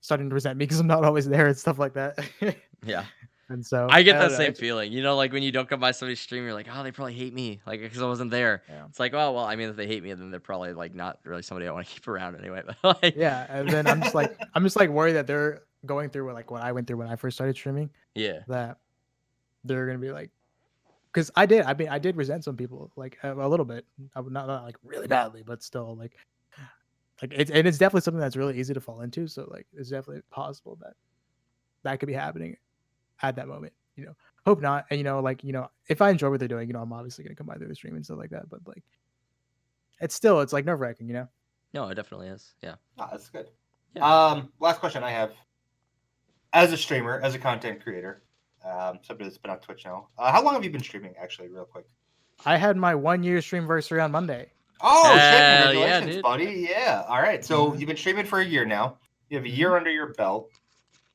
starting 0.00 0.28
to 0.28 0.34
resent 0.34 0.58
me 0.58 0.64
because 0.64 0.78
I'm 0.78 0.86
not 0.86 1.04
always 1.04 1.28
there 1.28 1.46
and 1.46 1.56
stuff 1.56 1.78
like 1.78 1.94
that. 1.94 2.18
yeah 2.84 3.04
And 3.48 3.64
so 3.64 3.86
I 3.88 4.02
get 4.02 4.16
I 4.16 4.20
that 4.20 4.30
know, 4.32 4.36
same 4.36 4.54
feeling. 4.54 4.92
You 4.92 5.02
know, 5.02 5.14
like 5.14 5.32
when 5.32 5.42
you 5.42 5.52
don't 5.52 5.68
come 5.68 5.78
by 5.78 5.92
somebody's 5.92 6.20
stream, 6.20 6.42
you're 6.42 6.54
like, 6.54 6.66
oh, 6.72 6.82
they 6.82 6.90
probably 6.90 7.14
hate 7.14 7.32
me, 7.32 7.60
like 7.64 7.80
because 7.80 8.02
I 8.02 8.06
wasn't 8.06 8.32
there. 8.32 8.62
Yeah. 8.68 8.86
It's 8.88 8.98
like, 8.98 9.14
oh, 9.14 9.32
well, 9.32 9.44
I 9.44 9.54
mean, 9.54 9.68
if 9.68 9.76
they 9.76 9.86
hate 9.86 10.02
me, 10.02 10.12
then 10.14 10.30
they're 10.30 10.40
probably 10.40 10.72
like 10.72 10.94
not 10.94 11.20
really 11.24 11.42
somebody 11.42 11.68
I 11.68 11.72
want 11.72 11.86
to 11.86 11.92
keep 11.94 12.08
around 12.08 12.36
anyway. 12.36 12.62
But 12.82 13.02
like, 13.02 13.14
Yeah, 13.16 13.46
and 13.48 13.68
then 13.68 13.86
I'm 13.86 14.02
just 14.02 14.14
like 14.14 14.36
I'm 14.54 14.64
just 14.64 14.76
like 14.76 14.90
worried 14.90 15.12
that 15.12 15.26
they're 15.28 15.62
going 15.84 16.10
through 16.10 16.26
what 16.26 16.34
like 16.34 16.50
what 16.50 16.62
I 16.62 16.72
went 16.72 16.88
through 16.88 16.96
when 16.96 17.08
I 17.08 17.16
first 17.16 17.36
started 17.36 17.54
streaming. 17.56 17.90
yeah, 18.14 18.40
That 18.48 18.78
they're 19.64 19.86
gonna 19.86 19.98
be 19.98 20.10
like, 20.10 20.30
because 21.12 21.30
I 21.36 21.46
did. 21.46 21.64
I 21.66 21.74
mean, 21.74 21.88
I 21.88 22.00
did 22.00 22.16
resent 22.16 22.42
some 22.42 22.56
people 22.56 22.90
like 22.96 23.16
a, 23.22 23.32
a 23.32 23.48
little 23.48 23.66
bit. 23.66 23.86
I 24.16 24.20
would 24.20 24.32
not, 24.32 24.48
not 24.48 24.64
like 24.64 24.76
really 24.82 25.06
badly, 25.06 25.44
but 25.46 25.62
still 25.62 25.94
like, 25.94 26.16
like 27.22 27.32
it's 27.32 27.52
and 27.52 27.68
it's 27.68 27.78
definitely 27.78 28.00
something 28.00 28.20
that's 28.20 28.36
really 28.36 28.58
easy 28.58 28.74
to 28.74 28.80
fall 28.80 29.02
into. 29.02 29.28
So 29.28 29.48
like, 29.52 29.66
it's 29.72 29.90
definitely 29.90 30.22
possible 30.30 30.76
that 30.82 30.94
that 31.84 32.00
could 32.00 32.08
be 32.08 32.12
happening 32.12 32.56
at 33.22 33.36
that 33.36 33.48
moment. 33.48 33.72
You 33.96 34.06
know, 34.06 34.16
hope 34.44 34.60
not. 34.60 34.86
And 34.90 34.98
you 34.98 35.04
know, 35.04 35.20
like 35.20 35.42
you 35.42 35.52
know, 35.52 35.70
if 35.88 36.02
I 36.02 36.10
enjoy 36.10 36.30
what 36.30 36.38
they're 36.38 36.48
doing, 36.48 36.68
you 36.68 36.74
know, 36.74 36.82
I'm 36.82 36.92
obviously 36.92 37.24
gonna 37.24 37.34
come 37.36 37.46
by 37.46 37.56
through 37.56 37.68
the 37.68 37.74
stream 37.74 37.94
and 37.96 38.04
stuff 38.04 38.18
like 38.18 38.30
that. 38.30 38.48
But 38.48 38.60
like, 38.66 38.82
it's 40.00 40.14
still 40.14 40.40
it's 40.40 40.52
like 40.52 40.64
nerve 40.64 40.80
wracking. 40.80 41.08
You 41.08 41.14
know. 41.14 41.28
no, 41.72 41.88
it 41.88 41.94
definitely 41.94 42.28
is. 42.28 42.54
Yeah. 42.62 42.74
Ah, 42.98 43.08
that's 43.12 43.28
good. 43.30 43.46
Yeah. 43.94 44.04
Um, 44.26 44.52
last 44.60 44.80
question 44.80 45.02
I 45.02 45.10
have. 45.10 45.32
As 46.52 46.72
a 46.72 46.76
streamer, 46.76 47.20
as 47.20 47.34
a 47.34 47.38
content 47.38 47.82
creator, 47.82 48.22
um, 48.64 48.98
somebody 49.02 49.24
that's 49.28 49.38
been 49.38 49.50
on 49.50 49.58
Twitch 49.60 49.84
now, 49.84 50.08
uh, 50.18 50.32
how 50.32 50.42
long 50.42 50.54
have 50.54 50.64
you 50.64 50.70
been 50.70 50.82
streaming? 50.82 51.14
Actually, 51.20 51.48
real 51.48 51.64
quick. 51.64 51.86
I 52.44 52.56
had 52.56 52.76
my 52.76 52.94
one 52.94 53.22
year 53.22 53.40
stream 53.42 53.62
anniversary 53.62 54.00
on 54.00 54.12
Monday. 54.12 54.50
Oh 54.82 55.04
shit! 55.14 55.20
Hell 55.20 55.74
yeah, 55.74 55.98
Congratulations, 56.00 56.22
buddy. 56.22 56.66
Yeah. 56.70 57.04
All 57.08 57.20
right. 57.20 57.42
So 57.44 57.70
Mhm. 57.70 57.80
you've 57.80 57.86
been 57.88 57.96
streaming 57.96 58.26
for 58.26 58.40
a 58.40 58.44
year 58.44 58.64
now. 58.66 58.98
You 59.30 59.38
have 59.38 59.46
a 59.46 59.50
year 59.50 59.74
under 59.76 59.90
your 59.90 60.12
belt. 60.14 60.50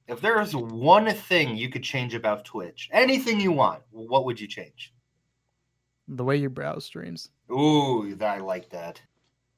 If 0.08 0.20
there 0.22 0.41
is 0.41 0.55
one 0.55 1.10
thing 1.13 1.55
you 1.55 1.70
could 1.70 1.84
change 1.84 2.13
about 2.13 2.43
Twitch, 2.46 2.89
anything 2.91 3.39
you 3.39 3.51
want, 3.51 3.81
what 3.91 4.25
would 4.25 4.39
you 4.39 4.48
change? 4.48 4.93
The 6.08 6.24
way 6.24 6.36
you 6.36 6.50
browse 6.50 6.86
streams. 6.86 7.29
Ooh, 7.51 8.17
I 8.22 8.39
like 8.39 8.70
that. 8.70 9.01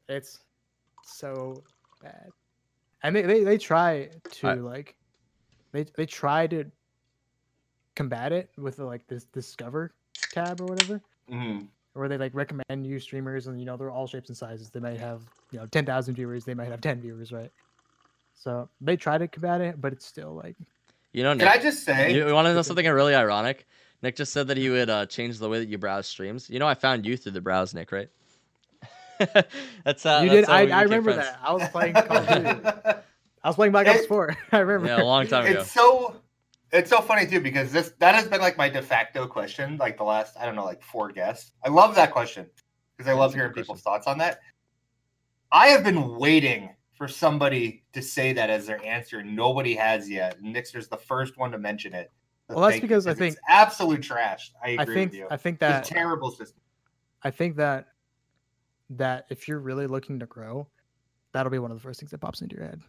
It's 0.10 0.40
so 1.04 1.64
bad. 2.02 2.30
And 3.02 3.16
they, 3.16 3.24
they, 3.24 3.44
they 3.44 3.58
try 3.58 4.10
to 4.32 4.48
I- 4.48 4.54
like 4.56 4.96
they 5.72 5.84
they 5.96 6.06
try 6.06 6.46
to 6.48 6.66
combat 7.96 8.32
it 8.32 8.50
with 8.58 8.78
the, 8.78 8.86
like 8.86 9.06
this 9.08 9.26
discover 9.26 9.94
tab 10.32 10.62
or 10.62 10.66
whatever. 10.66 11.02
Mhm. 11.32 11.68
Where 11.94 12.08
they 12.08 12.18
like 12.18 12.34
recommend 12.34 12.86
you 12.86 13.00
streamers 13.00 13.48
and 13.48 13.60
you 13.60 13.66
know 13.66 13.78
they're 13.78 13.92
all 13.92 14.08
shapes 14.08 14.30
and 14.30 14.38
sizes. 14.38 14.70
They 14.70 14.80
might 14.80 15.00
have, 15.00 15.22
you 15.52 15.60
know, 15.60 15.66
ten 15.68 15.86
thousand 15.86 16.16
viewers, 16.16 16.46
they 16.46 16.54
might 16.54 16.70
have 16.70 16.82
ten 16.82 17.02
viewers, 17.02 17.32
right? 17.32 17.52
So 18.36 18.70
they 18.82 18.98
try 18.98 19.18
to 19.18 19.28
combat 19.28 19.62
it, 19.62 19.80
but 19.80 19.94
it's 19.94 20.06
still 20.06 20.34
like 20.36 20.56
You 21.14 21.24
know, 21.24 21.36
Can 21.36 21.48
I 21.48 21.58
just 21.58 21.84
say? 21.84 22.14
you, 22.14 22.34
want 22.34 22.48
to 22.48 22.54
know 22.54 22.62
something 22.62 22.86
really 22.86 23.16
ironic? 23.16 23.68
Nick 24.02 24.16
just 24.18 24.34
said 24.34 24.48
that 24.48 24.58
he 24.58 24.70
would 24.70 24.90
uh, 24.90 25.06
change 25.06 25.40
the 25.40 25.48
way 25.48 25.60
that 25.60 25.70
you 25.70 25.78
browse 25.78 26.08
streams. 26.08 26.50
You 26.50 26.60
know, 26.60 26.68
I 26.68 26.74
found 26.74 27.06
you 27.06 27.16
through 27.16 27.32
the 27.32 27.42
browse, 27.42 27.74
Nick, 27.74 27.92
right? 27.92 28.10
that's 29.86 30.06
uh, 30.06 30.20
you 30.24 30.30
that's 30.30 30.42
did 30.42 30.46
how 30.46 30.54
I, 30.56 30.68
I 30.68 30.82
remember 30.84 31.14
friends. 31.14 31.30
that. 31.30 31.40
I 31.42 31.54
was 31.54 31.70
playing 31.70 31.94
Call 31.94 32.18
of 32.18 32.28
Duty. 32.28 32.70
I 33.44 33.48
was 33.50 33.56
playing 33.56 33.72
Black 33.72 33.88
Ops 33.88 34.02
It- 34.02 34.08
4. 34.08 34.38
I 34.52 34.58
remember. 34.60 34.88
Yeah, 34.88 35.02
a 35.02 35.06
long 35.06 35.28
time 35.28 35.46
ago. 35.46 35.62
it's 35.62 35.72
so 35.72 36.16
it's 36.74 36.90
so 36.90 37.00
funny 37.02 37.26
too 37.28 37.40
because 37.40 37.72
this 37.72 37.94
that 38.00 38.16
has 38.16 38.28
been 38.28 38.42
like 38.42 38.58
my 38.58 38.68
de 38.68 38.82
facto 38.82 39.28
question 39.28 39.78
like 39.78 39.96
the 39.98 40.04
last 40.04 40.36
I 40.38 40.46
don't 40.46 40.56
know 40.56 40.66
like 40.66 40.82
four 40.84 41.10
guests. 41.12 41.52
I 41.64 41.70
love 41.70 41.96
that 41.96 42.12
question 42.12 42.48
because 42.98 43.10
I 43.10 43.14
love 43.14 43.34
hearing 43.34 43.52
good 43.54 43.62
people's 43.62 43.82
thoughts 43.82 44.08
on 44.08 44.18
that. 44.18 44.40
I 45.52 45.68
have 45.68 45.84
been 45.84 46.18
waiting 46.18 46.72
for 47.04 47.10
somebody 47.10 47.84
to 47.92 48.02
say 48.02 48.32
that 48.32 48.50
as 48.50 48.66
their 48.66 48.82
answer. 48.86 49.22
Nobody 49.22 49.76
has 49.76 50.10
yet. 50.10 50.38
And 50.40 50.54
Nickster's 50.56 50.88
the 50.88 50.96
first 50.96 51.38
one 51.38 51.52
to 51.52 51.58
mention 51.58 51.94
it. 51.94 52.12
So 52.50 52.56
Well, 52.56 52.64
that's 52.64 52.74
thank 52.76 52.84
you, 52.84 52.88
because 52.88 53.08
I 53.08 53.12
it's 53.12 53.20
think- 53.20 53.36
absolute 53.50 54.02
trash. 54.02 54.54
I 54.64 54.70
agree 54.70 54.82
I 54.82 54.86
think 54.86 55.12
with 55.12 55.20
you. 55.20 55.28
I 55.30 55.36
think 55.36 55.56
It's 55.56 55.60
that 55.60 55.92
a 55.92 55.94
terrible 55.94 56.32
system. 56.32 56.62
I 57.22 57.30
think 57.30 57.58
that 57.58 57.88
that 58.92 59.26
if 59.30 59.48
you're 59.50 59.60
really 59.60 59.86
looking 59.88 60.18
to 60.20 60.26
grow, 60.26 60.68
that'll 61.34 61.52
be 61.52 61.60
one 61.60 61.72
of 61.72 61.78
the 61.78 61.82
first 61.84 62.00
things 62.00 62.12
that 62.12 62.20
pops 62.20 62.42
into 62.42 62.56
your 62.56 62.66
head. 62.66 62.82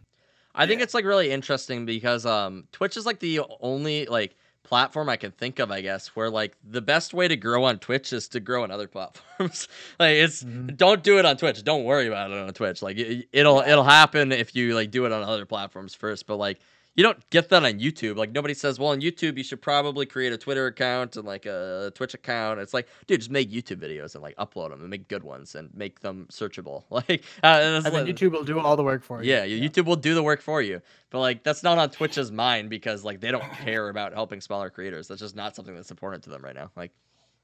I 0.53 0.65
think 0.65 0.81
it's 0.81 0.93
like 0.93 1.03
really 1.03 1.29
interesting 1.31 1.85
because 1.85 2.25
um 2.25 2.69
Twitch 2.71 2.95
is 2.95 3.05
like 3.05 3.19
the 3.19 3.41
only 3.59 4.05
like 4.05 4.37
platform 4.65 5.07
I 5.09 5.15
can 5.15 5.31
think 5.31 5.59
of, 5.59 5.71
I 5.71 5.81
guess, 5.81 6.07
where 6.15 6.29
like 6.29 6.55
the 6.69 6.81
best 6.81 7.13
way 7.13 7.27
to 7.27 7.35
grow 7.37 7.63
on 7.63 7.79
Twitch 7.79 8.11
is 8.11 8.27
to 8.29 8.39
grow 8.39 8.63
on 8.63 8.71
other 8.71 8.87
platforms. 8.97 9.67
like 9.99 10.15
it's 10.15 10.43
Mhm. 10.43 10.75
don't 10.75 11.01
do 11.03 11.17
it 11.19 11.25
on 11.25 11.37
Twitch. 11.37 11.63
Don't 11.63 11.83
worry 11.85 12.07
about 12.07 12.31
it 12.31 12.37
on 12.37 12.53
Twitch. 12.53 12.81
Like 12.81 12.97
it, 12.97 13.27
it'll 13.31 13.59
it'll 13.61 13.83
happen 13.83 14.31
if 14.31 14.55
you 14.55 14.75
like 14.75 14.91
do 14.91 15.05
it 15.05 15.11
on 15.11 15.23
other 15.23 15.45
platforms 15.45 15.95
first, 15.95 16.27
but 16.27 16.35
like 16.37 16.59
you 16.95 17.03
don't 17.03 17.29
get 17.29 17.49
that 17.49 17.63
on 17.65 17.73
YouTube. 17.79 18.15
Like 18.15 18.31
nobody 18.31 18.53
says, 18.53 18.79
well, 18.79 18.89
on 18.89 19.01
YouTube 19.01 19.37
you 19.37 19.43
should 19.43 19.61
probably 19.61 20.05
create 20.05 20.31
a 20.33 20.37
Twitter 20.37 20.67
account 20.67 21.17
and 21.17 21.25
like 21.25 21.45
a 21.45 21.91
Twitch 21.95 22.13
account. 22.13 22.59
It's 22.59 22.73
like, 22.73 22.87
dude, 23.07 23.19
just 23.19 23.31
make 23.31 23.51
YouTube 23.51 23.77
videos 23.77 24.13
and 24.15 24.23
like 24.23 24.35
upload 24.37 24.69
them 24.69 24.81
and 24.81 24.89
make 24.89 25.07
good 25.07 25.23
ones 25.23 25.55
and 25.55 25.69
make 25.73 25.99
them 25.99 26.27
searchable. 26.31 26.83
Like, 26.89 27.23
uh, 27.43 27.59
that's 27.59 27.85
And 27.85 27.93
then 27.95 28.05
like- 28.05 28.15
YouTube 28.15 28.31
will 28.31 28.43
do 28.45 28.59
all 28.59 28.75
the 28.77 28.83
work 28.83 29.03
for 29.03 29.21
you. 29.21 29.29
yeah, 29.31 29.43
yeah, 29.43 29.67
YouTube 29.67 29.85
will 29.85 29.95
do 29.97 30.15
the 30.15 30.23
work 30.23 30.41
for 30.41 30.61
you. 30.61 30.81
But 31.09 31.19
like 31.19 31.43
that's 31.43 31.63
not 31.63 31.77
on 31.77 31.89
Twitch's 31.89 32.31
mind 32.31 32.69
because 32.69 33.03
like 33.03 33.19
they 33.19 33.31
don't 33.31 33.43
care 33.53 33.89
about 33.89 34.13
helping 34.13 34.39
smaller 34.41 34.69
creators. 34.69 35.07
That's 35.07 35.21
just 35.21 35.35
not 35.35 35.55
something 35.55 35.75
that's 35.75 35.91
important 35.91 36.23
to 36.25 36.29
them 36.29 36.41
right 36.43 36.55
now. 36.55 36.71
Like 36.75 36.91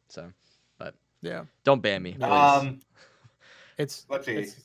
so 0.07 0.31
but 0.77 0.95
Yeah. 1.21 1.43
don't 1.63 1.81
ban 1.81 2.01
me. 2.01 2.13
Please. 2.13 2.23
Um, 2.23 2.79
It's 3.77 4.05
let's 4.09 4.25
see. 4.25 4.33
it's, 4.33 4.55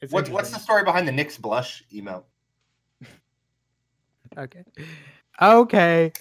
it's 0.00 0.12
What's 0.12 0.30
what's 0.30 0.50
the 0.50 0.58
story 0.58 0.84
behind 0.84 1.08
the 1.08 1.12
Nick's 1.12 1.36
blush 1.38 1.82
emote? 1.92 2.22
Okay. 4.36 4.64
Okay. 5.40 6.12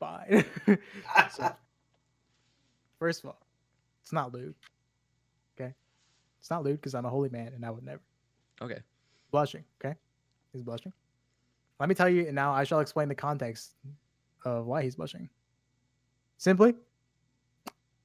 Fine. 0.00 0.44
So- 1.32 1.54
First 2.98 3.24
of 3.24 3.26
all, 3.30 3.40
it's 4.02 4.12
not 4.12 4.32
lewd. 4.32 4.54
Okay. 5.60 5.74
It's 6.40 6.48
not 6.50 6.64
lewd 6.64 6.76
because 6.76 6.94
I'm 6.94 7.04
a 7.04 7.10
holy 7.10 7.28
man 7.28 7.52
and 7.54 7.64
I 7.64 7.70
would 7.70 7.84
never. 7.84 8.00
okay. 8.62 8.78
Blushing. 9.30 9.64
Okay. 9.84 9.94
He's 10.52 10.62
blushing. 10.62 10.92
Let 11.78 11.88
me 11.90 11.94
tell 11.94 12.08
you, 12.08 12.22
and 12.26 12.34
now 12.34 12.52
I 12.52 12.64
shall 12.64 12.80
explain 12.80 13.08
the 13.08 13.14
context 13.14 13.74
of 14.46 14.64
why 14.64 14.82
he's 14.82 14.94
blushing. 14.94 15.28
Simply, 16.38 16.74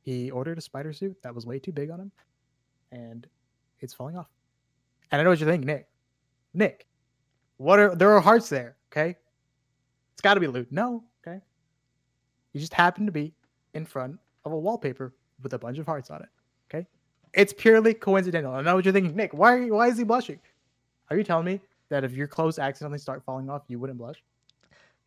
he 0.02 0.30
ordered 0.32 0.58
a 0.58 0.62
spider 0.62 0.92
suit 0.92 1.16
that 1.24 1.34
was 1.34 1.46
way 1.46 1.58
too 1.60 1.72
big 1.72 1.90
on 1.90 2.02
him, 2.02 2.12
and 2.92 3.26
it's 3.80 3.94
falling 3.94 4.18
off. 4.18 4.28
And 5.12 5.22
I 5.22 5.24
know 5.24 5.30
what 5.30 5.40
you're 5.40 5.50
thinking, 5.50 5.68
Nick. 5.68 5.88
Nick, 6.54 6.86
what 7.58 7.80
are 7.80 7.96
there 7.96 8.12
are 8.12 8.20
hearts 8.20 8.50
there? 8.50 8.76
Okay, 8.92 9.16
it's 10.14 10.22
got 10.22 10.34
to 10.36 10.40
be 10.40 10.48
loot. 10.48 10.68
No, 10.72 11.04
okay. 11.26 11.40
You 12.54 12.60
just 12.60 12.74
happen 12.74 13.06
to 13.06 13.12
be 13.12 13.34
in 13.74 13.86
front 13.86 14.20
of 14.44 14.52
a 14.52 14.58
wallpaper 14.58 15.14
with 15.42 15.54
a 15.54 15.60
bunch 15.60 15.78
of 15.78 15.86
hearts 15.86 16.10
on 16.10 16.22
it. 16.22 16.30
Okay, 16.70 16.86
it's 17.34 17.54
purely 17.54 17.94
coincidental. 17.94 18.54
I 18.54 18.62
know 18.62 18.76
what 18.76 18.86
you're 18.86 18.94
thinking, 18.94 19.16
Nick. 19.16 19.34
Why? 19.34 19.54
Are 19.54 19.62
you, 19.62 19.74
why 19.74 19.88
is 19.88 19.98
he 19.98 20.04
blushing? 20.04 20.40
Are 21.10 21.18
you 21.18 21.24
telling 21.24 21.46
me 21.46 21.62
that 21.90 22.04
if 22.04 22.14
your 22.14 22.28
clothes 22.28 22.60
accidentally 22.60 23.00
start 23.00 23.24
falling 23.26 23.50
off, 23.50 23.64
you 23.68 23.80
wouldn't 23.80 24.00
blush? 24.00 24.22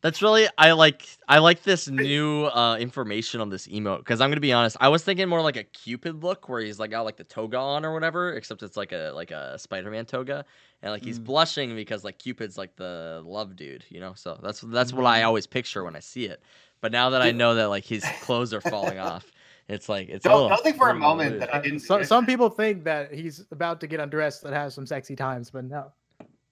That's 0.05 0.21
really 0.21 0.47
I 0.59 0.73
like 0.73 1.09
I 1.27 1.39
like 1.39 1.63
this 1.63 1.89
new 1.89 2.45
uh 2.45 2.77
information 2.77 3.41
on 3.41 3.49
this 3.49 3.67
emote 3.69 4.01
because 4.01 4.21
I'm 4.21 4.29
gonna 4.29 4.39
be 4.43 4.53
honest. 4.53 4.77
I 4.79 4.89
was 4.89 5.03
thinking 5.03 5.31
more 5.31 5.41
like 5.41 5.57
a 5.57 5.65
Cupid 5.65 6.23
look 6.23 6.47
where 6.47 6.61
he's 6.61 6.79
like 6.79 6.91
got 6.91 7.07
like 7.07 7.17
the 7.17 7.25
toga 7.25 7.57
on 7.57 7.87
or 7.87 7.95
whatever, 7.95 8.35
except 8.35 8.63
it's 8.63 8.77
like 8.77 8.93
a 8.93 9.13
like 9.15 9.31
a 9.31 9.59
Spider-Man 9.59 10.05
toga, 10.05 10.45
and 10.83 10.93
like 10.93 11.03
he's 11.03 11.19
Mm. 11.19 11.25
blushing 11.25 11.75
because 11.75 12.05
like 12.05 12.19
Cupid's 12.19 12.59
like 12.59 12.77
the 12.77 13.23
love 13.25 13.57
dude, 13.57 13.87
you 13.89 13.99
know. 13.99 14.13
So 14.15 14.39
that's 14.43 14.61
that's 14.61 14.93
what 14.93 15.07
I 15.07 15.23
Mm. 15.23 15.25
always 15.29 15.47
picture 15.47 15.83
when 15.85 15.97
I 15.97 16.01
see 16.01 16.27
it. 16.27 16.43
But 16.83 16.93
now 16.93 17.09
that 17.09 17.23
I 17.23 17.33
know 17.33 17.55
that 17.55 17.71
like 17.71 17.87
his 17.87 18.05
clothes 18.21 18.53
are 18.53 18.61
falling 18.61 18.99
off, 18.99 19.25
it's 19.69 19.89
like 19.89 20.11
it's 20.11 20.25
Don't, 20.25 20.35
little- 20.35 20.49
don't 20.51 20.63
think 20.63 20.77
for 20.77 20.91
a 20.91 20.95
moment 20.95 21.33
lewd. 21.33 21.41
that 21.41 21.55
I 21.55 21.61
didn't. 21.63 21.81
so, 21.81 22.03
some 22.03 22.27
people 22.27 22.51
think 22.51 22.85
that 22.85 23.15
he's 23.15 23.43
about 23.51 23.81
to 23.81 23.87
get 23.87 24.01
undressed 24.01 24.43
that 24.43 24.53
has 24.53 24.75
some 24.75 24.85
sexy 24.87 25.17
times, 25.17 25.51
but 25.51 25.65
no. 25.65 25.93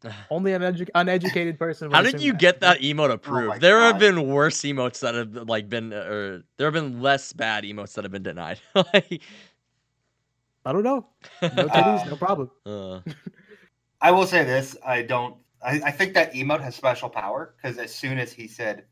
Only 0.30 0.52
an 0.52 0.62
edu- 0.62 0.88
uneducated 0.94 1.58
person. 1.58 1.90
would 1.90 1.96
How 1.96 2.02
did 2.02 2.14
assume 2.14 2.22
you 2.22 2.32
get 2.34 2.60
that 2.60 2.80
emote 2.80 3.10
my 3.10 3.12
approved? 3.12 3.60
there 3.60 3.80
have 3.80 3.98
been 3.98 4.28
worse 4.28 4.60
emotes 4.62 5.00
that 5.00 5.14
have 5.14 5.34
like 5.48 5.68
been, 5.68 5.92
or 5.92 6.42
there 6.56 6.66
have 6.66 6.74
been 6.74 7.00
less 7.02 7.32
bad 7.32 7.64
emotes 7.64 7.94
that 7.94 8.04
have 8.04 8.12
been 8.12 8.22
denied. 8.22 8.60
like, 8.74 9.22
I 10.64 10.72
don't 10.72 10.82
know. 10.84 11.06
No 11.50 11.68
titties, 11.68 12.04
no 12.06 12.16
problem. 12.16 12.50
uh, 12.66 13.00
I 14.00 14.10
will 14.10 14.26
say 14.26 14.44
this: 14.44 14.76
I 14.84 15.02
don't. 15.02 15.36
I, 15.64 15.80
I 15.86 15.90
think 15.92 16.14
that 16.14 16.32
emote 16.34 16.60
has 16.62 16.74
special 16.74 17.08
power 17.08 17.54
because 17.56 17.78
as 17.78 17.94
soon 17.94 18.18
as 18.18 18.32
he 18.32 18.48
said 18.48 18.84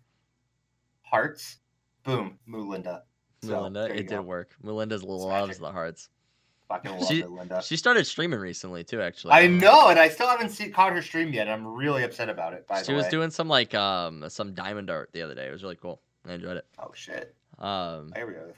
hearts, 1.03 1.59
boom, 2.05 2.39
Moolinda. 2.49 3.03
So, 3.43 3.49
Melinda, 3.49 3.89
there 3.89 3.97
you 3.97 4.01
it 4.01 4.07
did 4.07 4.17
go. 4.17 4.23
work. 4.23 4.57
Melinda's 4.63 5.03
It's 5.03 5.27
loves 5.27 5.59
magic. 5.59 5.63
the 5.63 5.73
hearts. 5.73 6.09
Fucking 6.71 6.93
love 6.93 7.07
She- 7.09 7.21
it, 7.21 7.31
Linda. 7.31 7.61
She 7.63 7.77
started 7.77 8.07
streaming 8.07 8.39
recently 8.41 8.85
too, 8.85 9.03
actually. 9.03 9.33
I 9.33 9.49
know, 9.49 9.89
and 9.89 9.99
I 9.99 10.09
still 10.09 10.29
haven't 10.29 10.51
seen 10.51 10.73
caught 10.73 10.93
her 10.93 11.03
stream 11.03 11.33
yet. 11.35 11.49
and 11.49 11.51
I'm 11.51 11.67
really 11.67 12.05
upset 12.05 12.29
about 12.31 12.55
it. 12.55 12.67
By 12.69 12.77
the 12.77 12.81
way. 12.81 12.85
She 12.87 12.93
was 12.95 13.05
way. 13.05 13.11
doing 13.11 13.31
some 13.31 13.49
like 13.49 13.75
um 13.75 14.25
some 14.31 14.55
diamond 14.55 14.89
art 14.89 15.11
the 15.13 15.21
other 15.23 15.35
day. 15.35 15.49
It 15.49 15.53
was 15.53 15.63
really 15.65 15.77
cool. 15.77 16.01
I 16.27 16.35
enjoyed 16.35 16.57
it. 16.57 16.67
Oh 16.79 16.93
shit! 16.95 17.35
Um, 17.59 18.11
There 18.15 18.25
we 18.27 18.35
go. 18.35 18.53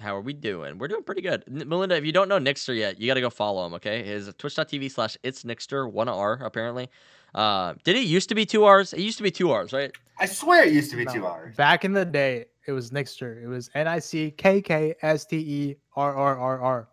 how 0.00 0.16
are 0.16 0.20
we 0.20 0.32
doing? 0.32 0.78
We're 0.78 0.88
doing 0.88 1.02
pretty 1.02 1.20
good. 1.20 1.44
Melinda, 1.46 1.96
if 1.96 2.04
you 2.06 2.12
don't 2.12 2.28
know 2.28 2.38
Nickster 2.38 2.76
yet, 2.76 2.98
you 2.98 3.06
got 3.06 3.14
to 3.14 3.20
go 3.20 3.28
follow 3.30 3.66
him. 3.66 3.74
Okay, 3.74 4.02
his 4.02 4.32
twitch.tv 4.38 4.90
slash 4.90 5.16
it's 5.22 5.42
Nickster 5.44 5.90
one 5.92 6.08
R 6.08 6.40
apparently. 6.42 6.88
Uh, 7.34 7.74
did 7.84 7.96
it 7.96 8.04
used 8.06 8.30
to 8.30 8.34
be 8.34 8.46
two 8.46 8.64
R's? 8.64 8.92
It 8.94 9.00
used 9.00 9.18
to 9.18 9.22
be 9.22 9.30
two 9.30 9.50
R's, 9.50 9.72
right? 9.74 9.92
I 10.18 10.26
swear 10.26 10.64
it 10.64 10.72
used 10.72 10.90
to 10.90 10.96
be 10.96 11.04
No. 11.04 11.12
two 11.12 11.26
hours. 11.26 11.56
Back 11.56 11.84
in 11.84 11.92
the 11.92 12.04
day, 12.04 12.46
it 12.66 12.72
was 12.72 12.90
Nickster. 12.90 13.42
It 13.42 13.46
was 13.48 13.70
N 13.74 13.86
I 13.86 13.98
C 13.98 14.30
K 14.30 14.60
K 14.62 14.94
S 15.02 15.24
T 15.26 15.36
E 15.36 15.76
R 15.94 16.14
R 16.14 16.38
R 16.38 16.60
R 16.60 16.88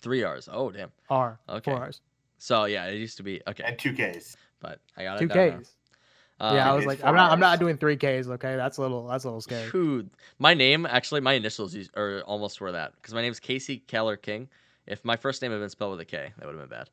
Three 0.00 0.22
R's. 0.22 0.48
Oh 0.52 0.70
damn. 0.70 0.92
R. 1.10 1.40
Okay. 1.48 1.70
Four 1.72 1.80
hours. 1.80 2.00
So 2.38 2.64
yeah, 2.66 2.86
it 2.86 2.96
used 2.96 3.16
to 3.16 3.22
be 3.22 3.40
okay, 3.48 3.64
And 3.66 3.78
two 3.78 3.92
Ks. 3.92 4.36
but 4.60 4.80
I 4.96 5.02
got 5.04 5.16
it. 5.16 5.20
Two 5.20 5.28
down 5.28 5.48
now. 5.50 5.58
Ks. 5.58 5.74
yeah, 6.40 6.66
I 6.66 6.70
Um, 6.70 6.76
was 6.76 6.86
like, 6.86 7.02
I'm 7.04 7.14
not. 7.16 7.32
I'm 7.32 7.40
not 7.40 7.58
doing 7.58 7.76
three 7.78 7.96
Ks. 7.96 8.28
Okay, 8.28 8.54
that's 8.56 8.76
a 8.78 8.80
little. 8.82 9.06
That's 9.08 9.24
a 9.24 9.28
little 9.28 9.40
scary. 9.40 9.70
Dude, 9.72 10.10
my 10.38 10.54
name 10.54 10.86
actually, 10.86 11.20
my 11.20 11.32
initials 11.32 11.74
used, 11.74 11.90
or 11.96 12.22
almost 12.26 12.60
were 12.60 12.70
that 12.72 12.92
because 12.94 13.12
my 13.14 13.22
name's 13.22 13.40
Casey 13.40 13.78
Keller 13.78 14.16
King. 14.16 14.48
If 14.86 15.04
my 15.04 15.16
first 15.16 15.42
name 15.42 15.50
had 15.50 15.60
been 15.60 15.68
spelled 15.68 15.90
with 15.92 16.00
a 16.00 16.04
K, 16.04 16.32
that 16.38 16.46
would 16.46 16.54
have 16.56 16.68
been 16.68 16.78
bad. 16.78 16.88